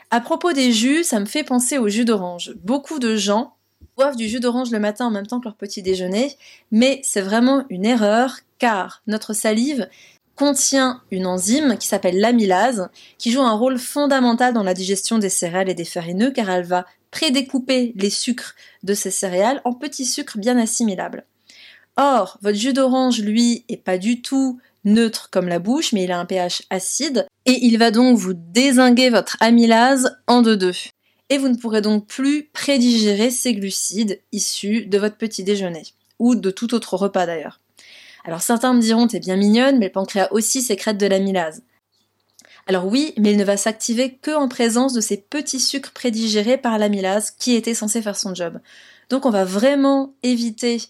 À 0.09 0.21
propos 0.21 0.53
des 0.53 0.71
jus, 0.71 1.03
ça 1.03 1.19
me 1.19 1.25
fait 1.25 1.43
penser 1.43 1.77
au 1.77 1.89
jus 1.89 2.05
d'orange. 2.05 2.53
Beaucoup 2.63 2.99
de 2.99 3.15
gens 3.17 3.55
boivent 3.97 4.15
du 4.15 4.27
jus 4.27 4.39
d'orange 4.39 4.71
le 4.71 4.79
matin 4.79 5.07
en 5.07 5.11
même 5.11 5.27
temps 5.27 5.39
que 5.39 5.45
leur 5.45 5.55
petit 5.55 5.81
déjeuner, 5.81 6.37
mais 6.71 7.01
c'est 7.03 7.21
vraiment 7.21 7.65
une 7.69 7.85
erreur 7.85 8.37
car 8.59 9.01
notre 9.07 9.33
salive 9.33 9.87
contient 10.35 11.01
une 11.09 11.25
enzyme 11.25 11.77
qui 11.77 11.87
s'appelle 11.87 12.19
l'amylase, 12.19 12.89
qui 13.17 13.31
joue 13.31 13.41
un 13.41 13.55
rôle 13.55 13.79
fondamental 13.79 14.53
dans 14.53 14.63
la 14.63 14.73
digestion 14.73 15.17
des 15.17 15.29
céréales 15.29 15.69
et 15.69 15.73
des 15.73 15.85
farineux 15.85 16.31
car 16.31 16.49
elle 16.49 16.65
va 16.65 16.85
prédécouper 17.09 17.93
les 17.95 18.09
sucres 18.09 18.55
de 18.83 18.93
ces 18.93 19.11
céréales 19.11 19.61
en 19.65 19.73
petits 19.73 20.05
sucres 20.05 20.37
bien 20.37 20.57
assimilables. 20.57 21.25
Or, 21.95 22.37
votre 22.41 22.57
jus 22.57 22.73
d'orange, 22.73 23.21
lui, 23.21 23.65
est 23.69 23.83
pas 23.83 23.97
du 23.97 24.21
tout 24.21 24.59
neutre 24.85 25.29
comme 25.31 25.47
la 25.47 25.59
bouche, 25.59 25.93
mais 25.93 26.03
il 26.03 26.11
a 26.11 26.19
un 26.19 26.25
pH 26.25 26.61
acide, 26.69 27.25
et 27.45 27.65
il 27.65 27.79
va 27.79 27.89
donc 27.89 28.17
vous 28.17 28.33
désinguer 28.35 29.09
votre 29.09 29.35
amylase 29.39 30.15
en 30.27 30.43
deux-deux 30.43 30.73
et 31.29 31.37
vous 31.37 31.49
ne 31.49 31.57
pourrez 31.57 31.81
donc 31.81 32.07
plus 32.07 32.49
prédigérer 32.53 33.29
ces 33.29 33.53
glucides 33.53 34.21
issus 34.31 34.85
de 34.85 34.97
votre 34.97 35.17
petit 35.17 35.43
déjeuner, 35.43 35.83
ou 36.19 36.35
de 36.35 36.51
tout 36.51 36.73
autre 36.73 36.95
repas 36.95 37.25
d'ailleurs. 37.25 37.59
Alors 38.27 38.41
certains 38.41 38.73
me 38.73 38.81
diront 38.81 39.07
t'es 39.07 39.19
bien 39.19 39.37
mignonne, 39.37 39.79
mais 39.79 39.85
le 39.85 39.91
pancréas 39.91 40.27
aussi 40.31 40.61
sécrète 40.61 40.97
de 40.97 41.07
l'amylase. 41.07 41.63
Alors 42.67 42.85
oui, 42.85 43.13
mais 43.17 43.31
il 43.31 43.37
ne 43.37 43.45
va 43.45 43.55
s'activer 43.55 44.15
que 44.15 44.31
en 44.31 44.49
présence 44.49 44.93
de 44.93 44.99
ces 44.99 45.15
petits 45.15 45.61
sucres 45.61 45.93
prédigérés 45.93 46.57
par 46.57 46.77
l'amylase 46.77 47.31
qui 47.31 47.55
était 47.55 47.73
censé 47.73 48.01
faire 48.01 48.17
son 48.17 48.35
job. 48.35 48.59
Donc 49.09 49.25
on 49.25 49.29
va 49.29 49.45
vraiment 49.45 50.13
éviter 50.23 50.81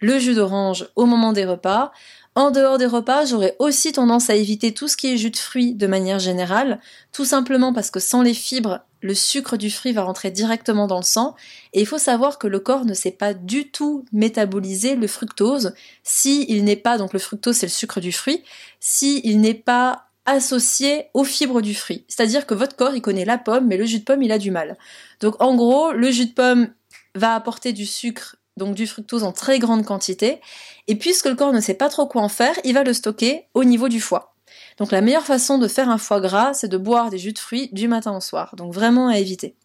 le 0.00 0.18
jus 0.18 0.34
d'orange 0.34 0.86
au 0.94 1.06
moment 1.06 1.32
des 1.32 1.46
repas. 1.46 1.92
En 2.36 2.50
dehors 2.50 2.76
des 2.76 2.84
repas, 2.84 3.24
j'aurais 3.24 3.56
aussi 3.58 3.92
tendance 3.92 4.28
à 4.28 4.34
éviter 4.34 4.74
tout 4.74 4.88
ce 4.88 4.96
qui 4.98 5.10
est 5.10 5.16
jus 5.16 5.30
de 5.30 5.38
fruits 5.38 5.72
de 5.72 5.86
manière 5.86 6.18
générale, 6.18 6.80
tout 7.10 7.24
simplement 7.24 7.72
parce 7.72 7.90
que 7.90 7.98
sans 7.98 8.20
les 8.20 8.34
fibres, 8.34 8.80
le 9.00 9.14
sucre 9.14 9.56
du 9.56 9.70
fruit 9.70 9.92
va 9.92 10.02
rentrer 10.02 10.30
directement 10.30 10.86
dans 10.86 10.98
le 10.98 11.02
sang, 11.02 11.34
et 11.72 11.80
il 11.80 11.86
faut 11.86 11.96
savoir 11.96 12.38
que 12.38 12.46
le 12.46 12.60
corps 12.60 12.84
ne 12.84 12.92
sait 12.92 13.10
pas 13.10 13.32
du 13.32 13.70
tout 13.70 14.04
métaboliser 14.12 14.96
le 14.96 15.06
fructose 15.06 15.72
si 16.02 16.44
il 16.50 16.64
n'est 16.64 16.76
pas, 16.76 16.98
donc 16.98 17.14
le 17.14 17.18
fructose 17.18 17.56
c'est 17.56 17.66
le 17.66 17.72
sucre 17.72 18.00
du 18.00 18.12
fruit, 18.12 18.44
si 18.80 19.22
il 19.24 19.40
n'est 19.40 19.54
pas 19.54 20.08
associé 20.26 21.06
aux 21.14 21.24
fibres 21.24 21.62
du 21.62 21.74
fruit. 21.74 22.04
C'est-à-dire 22.06 22.44
que 22.44 22.52
votre 22.52 22.76
corps 22.76 22.94
il 22.94 23.00
connaît 23.00 23.24
la 23.24 23.38
pomme, 23.38 23.66
mais 23.66 23.78
le 23.78 23.86
jus 23.86 24.00
de 24.00 24.04
pomme 24.04 24.22
il 24.22 24.32
a 24.32 24.38
du 24.38 24.50
mal. 24.50 24.76
Donc 25.20 25.42
en 25.42 25.54
gros, 25.54 25.92
le 25.92 26.10
jus 26.10 26.26
de 26.26 26.34
pomme 26.34 26.68
va 27.14 27.34
apporter 27.34 27.72
du 27.72 27.86
sucre 27.86 28.36
donc 28.56 28.74
du 28.74 28.86
fructose 28.86 29.24
en 29.24 29.32
très 29.32 29.58
grande 29.58 29.84
quantité, 29.84 30.40
et 30.88 30.96
puisque 30.96 31.26
le 31.26 31.34
corps 31.34 31.52
ne 31.52 31.60
sait 31.60 31.74
pas 31.74 31.88
trop 31.88 32.06
quoi 32.06 32.22
en 32.22 32.28
faire, 32.28 32.54
il 32.64 32.74
va 32.74 32.84
le 32.84 32.92
stocker 32.92 33.46
au 33.54 33.64
niveau 33.64 33.88
du 33.88 34.00
foie. 34.00 34.34
Donc 34.78 34.92
la 34.92 35.00
meilleure 35.00 35.24
façon 35.24 35.58
de 35.58 35.68
faire 35.68 35.88
un 35.88 35.98
foie 35.98 36.20
gras, 36.20 36.54
c'est 36.54 36.68
de 36.68 36.78
boire 36.78 37.10
des 37.10 37.18
jus 37.18 37.32
de 37.32 37.38
fruits 37.38 37.68
du 37.72 37.88
matin 37.88 38.16
au 38.16 38.20
soir, 38.20 38.54
donc 38.56 38.72
vraiment 38.72 39.08
à 39.08 39.18
éviter. 39.18 39.56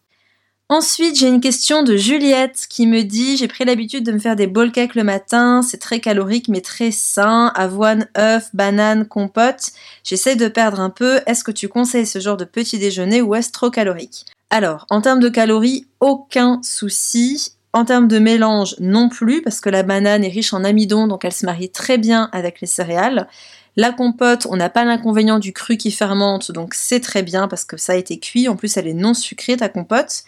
Ensuite, 0.68 1.18
j'ai 1.18 1.28
une 1.28 1.42
question 1.42 1.82
de 1.82 1.96
Juliette 1.98 2.66
qui 2.66 2.86
me 2.86 3.02
dit 3.02 3.36
J'ai 3.36 3.46
pris 3.46 3.66
l'habitude 3.66 4.06
de 4.06 4.12
me 4.12 4.18
faire 4.18 4.36
des 4.36 4.50
cakes 4.72 4.94
le 4.94 5.04
matin, 5.04 5.60
c'est 5.60 5.76
très 5.76 6.00
calorique 6.00 6.48
mais 6.48 6.62
très 6.62 6.90
sain, 6.90 7.52
avoine, 7.54 8.08
œufs, 8.16 8.48
banane, 8.54 9.06
compote. 9.06 9.72
J'essaie 10.02 10.34
de 10.34 10.48
perdre 10.48 10.80
un 10.80 10.88
peu. 10.88 11.20
Est-ce 11.26 11.44
que 11.44 11.50
tu 11.50 11.68
conseilles 11.68 12.06
ce 12.06 12.20
genre 12.20 12.38
de 12.38 12.46
petit 12.46 12.78
déjeuner 12.78 13.20
ou 13.20 13.34
est-ce 13.34 13.52
trop 13.52 13.68
calorique? 13.68 14.24
Alors, 14.48 14.86
en 14.88 15.02
termes 15.02 15.20
de 15.20 15.28
calories, 15.28 15.86
aucun 16.00 16.58
souci. 16.62 17.52
En 17.74 17.86
termes 17.86 18.08
de 18.08 18.18
mélange, 18.18 18.76
non 18.80 19.08
plus, 19.08 19.40
parce 19.40 19.60
que 19.60 19.70
la 19.70 19.82
banane 19.82 20.24
est 20.24 20.28
riche 20.28 20.52
en 20.52 20.62
amidon, 20.62 21.06
donc 21.06 21.24
elle 21.24 21.32
se 21.32 21.46
marie 21.46 21.70
très 21.70 21.96
bien 21.96 22.28
avec 22.32 22.60
les 22.60 22.66
céréales. 22.66 23.28
La 23.76 23.92
compote, 23.92 24.46
on 24.50 24.56
n'a 24.56 24.68
pas 24.68 24.84
l'inconvénient 24.84 25.38
du 25.38 25.54
cru 25.54 25.78
qui 25.78 25.90
fermente, 25.90 26.52
donc 26.52 26.74
c'est 26.74 27.00
très 27.00 27.22
bien 27.22 27.48
parce 27.48 27.64
que 27.64 27.78
ça 27.78 27.94
a 27.94 27.96
été 27.96 28.18
cuit. 28.18 28.46
En 28.46 28.56
plus, 28.56 28.76
elle 28.76 28.86
est 28.86 28.92
non 28.92 29.14
sucrée, 29.14 29.56
ta 29.56 29.70
compote. 29.70 30.24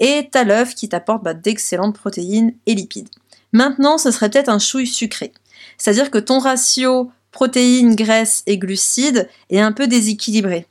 Et 0.00 0.28
t'as 0.32 0.42
l'œuf 0.42 0.74
qui 0.74 0.88
t'apporte 0.88 1.22
bah, 1.22 1.34
d'excellentes 1.34 1.96
protéines 1.96 2.54
et 2.66 2.74
lipides. 2.74 3.08
Maintenant, 3.52 3.96
ce 3.96 4.10
serait 4.10 4.28
peut-être 4.28 4.48
un 4.48 4.58
chouille 4.58 4.88
sucré. 4.88 5.32
C'est-à-dire 5.76 6.10
que 6.10 6.18
ton 6.18 6.40
ratio 6.40 7.12
protéines, 7.30 7.94
graisses 7.94 8.42
et 8.46 8.58
glucides 8.58 9.28
est 9.50 9.60
un 9.60 9.70
peu 9.70 9.86
déséquilibré. 9.86 10.66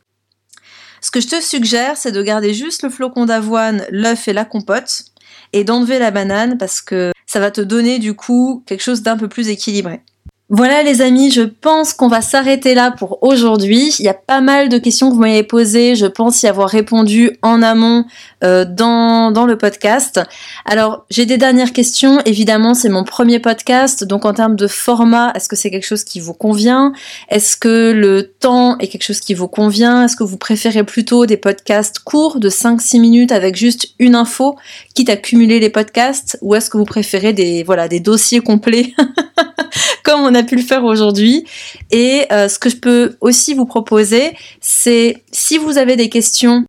Ce 0.99 1.11
que 1.11 1.21
je 1.21 1.27
te 1.27 1.39
suggère, 1.39 1.95
c'est 1.95 2.11
de 2.11 2.21
garder 2.21 2.53
juste 2.53 2.83
le 2.83 2.89
flocon 2.89 3.25
d'avoine, 3.25 3.85
l'œuf 3.89 4.27
et 4.27 4.33
la 4.33 4.43
compote 4.43 5.05
et 5.53 5.63
d'enlever 5.63 5.99
la 5.99 6.11
banane 6.11 6.57
parce 6.57 6.81
que 6.81 7.11
ça 7.25 7.39
va 7.39 7.51
te 7.51 7.61
donner 7.61 7.99
du 7.99 8.15
coup 8.15 8.63
quelque 8.65 8.81
chose 8.81 9.01
d'un 9.01 9.17
peu 9.17 9.27
plus 9.27 9.49
équilibré. 9.49 10.01
Voilà 10.49 10.81
les 10.81 11.01
amis, 11.01 11.29
je 11.29 11.41
pense 11.41 11.91
qu'on 11.91 12.07
va 12.07 12.21
s'arrêter 12.21 12.73
là 12.73 12.91
pour 12.91 13.21
aujourd'hui. 13.21 13.93
Il 13.99 14.05
y 14.05 14.07
a 14.07 14.13
pas 14.13 14.39
mal 14.39 14.69
de 14.69 14.77
questions 14.77 15.09
que 15.09 15.15
vous 15.15 15.19
m'avez 15.19 15.43
posées, 15.43 15.95
je 15.95 16.05
pense 16.05 16.41
y 16.41 16.47
avoir 16.47 16.69
répondu 16.69 17.31
en 17.41 17.61
amont 17.61 18.05
euh, 18.45 18.63
dans, 18.63 19.31
dans 19.31 19.45
le 19.45 19.57
podcast. 19.57 20.21
Alors 20.63 21.05
j'ai 21.09 21.25
des 21.25 21.35
dernières 21.35 21.73
questions, 21.73 22.21
évidemment 22.23 22.75
c'est 22.75 22.87
mon 22.87 23.03
premier 23.03 23.39
podcast, 23.39 24.05
donc 24.05 24.23
en 24.23 24.33
termes 24.33 24.55
de 24.55 24.67
format, 24.67 25.33
est-ce 25.35 25.49
que 25.49 25.57
c'est 25.57 25.69
quelque 25.69 25.85
chose 25.85 26.05
qui 26.05 26.21
vous 26.21 26.33
convient? 26.33 26.93
Est-ce 27.27 27.57
que 27.57 27.91
le 27.91 28.31
temps 28.39 28.77
est 28.77 28.87
quelque 28.87 29.03
chose 29.03 29.19
qui 29.19 29.33
vous 29.33 29.49
convient? 29.49 30.05
Est-ce 30.05 30.15
que 30.15 30.23
vous 30.23 30.37
préférez 30.37 30.85
plutôt 30.85 31.25
des 31.25 31.35
podcasts 31.35 31.99
courts 31.99 32.39
de 32.39 32.49
5-6 32.49 33.01
minutes 33.01 33.33
avec 33.33 33.57
juste 33.57 33.89
une 33.99 34.15
info, 34.15 34.55
quitte 34.95 35.09
à 35.09 35.17
cumuler 35.17 35.59
les 35.59 35.69
podcasts? 35.69 36.37
Ou 36.41 36.55
est-ce 36.55 36.69
que 36.69 36.77
vous 36.77 36.85
préférez 36.85 37.33
des, 37.33 37.63
voilà, 37.63 37.89
des 37.89 37.99
dossiers 37.99 38.39
complets? 38.39 38.93
Comme 40.03 40.21
on 40.21 40.35
a 40.37 40.43
pu 40.43 40.55
le 40.55 40.61
faire 40.61 40.83
aujourd'hui. 40.83 41.45
Et 41.91 42.25
euh, 42.31 42.47
ce 42.47 42.59
que 42.59 42.69
je 42.69 42.77
peux 42.77 43.17
aussi 43.21 43.53
vous 43.53 43.65
proposer, 43.65 44.35
c'est 44.61 45.23
si 45.31 45.57
vous 45.57 45.77
avez 45.77 45.95
des 45.95 46.09
questions 46.09 46.65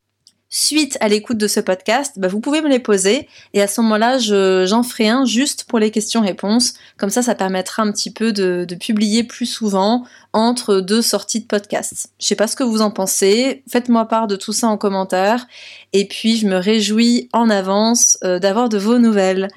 suite 0.50 0.96
à 1.00 1.09
l'écoute 1.09 1.37
de 1.37 1.46
ce 1.46 1.61
podcast, 1.61 2.14
bah, 2.16 2.28
vous 2.28 2.40
pouvez 2.40 2.62
me 2.62 2.68
les 2.68 2.78
poser 2.78 3.28
et 3.52 3.61
à 3.61 3.66
ce 3.66 3.81
moment-là, 3.83 4.18
j'en 4.18 4.83
ferai 4.83 5.09
un 5.09 5.24
juste 5.24 5.64
pour 5.64 5.78
les 5.78 5.90
questions-réponses. 5.90 6.74
Comme 6.96 7.11
ça, 7.11 7.22
ça 7.22 7.35
permettra 7.35 7.83
un 7.83 7.92
petit 7.92 8.11
peu 8.11 8.33
de, 8.33 8.66
publier 8.81 9.24
plus 9.24 9.46
souvent 9.46 10.04
entre 10.33 10.81
deux 10.81 11.02
sorties 11.02 11.40
de 11.40 11.46
podcast. 11.46 12.11
Je 12.18 12.26
sais 12.26 12.37
pas 12.37 12.46
ce 12.46 12.57
que 12.57 12.64
vous 12.64 12.81
en 12.81 12.90
pensez. 12.90 13.62
Faites-moi 13.68 14.07
part 14.07 14.26
de 14.26 14.37
tout 14.37 14.52
ça 14.52 14.68
en 14.68 14.78
commentaire. 14.78 15.46
Et 15.92 16.07
puis, 16.07 16.37
je 16.37 16.46
me 16.46 16.57
réjouis 16.57 17.28
en 17.33 17.50
avance 17.50 18.18
euh, 18.24 18.38
d'avoir 18.38 18.68
de 18.68 18.78
vos 18.78 18.98
nouvelles. 18.98 19.48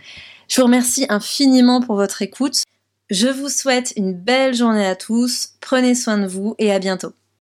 Je 0.47 0.59
vous 0.59 0.65
remercie 0.65 1.05
infiniment 1.07 1.81
pour 1.81 1.95
votre 1.95 2.21
écoute. 2.21 2.63
Je 3.11 3.27
vous 3.27 3.49
souhaite 3.49 3.91
une 3.97 4.13
belle 4.13 4.53
journée 4.53 4.85
à 4.85 4.95
tous, 4.95 5.55
prenez 5.59 5.95
soin 5.95 6.17
de 6.17 6.27
vous 6.27 6.55
et 6.59 6.71
à 6.71 6.79
bientôt. 6.79 7.11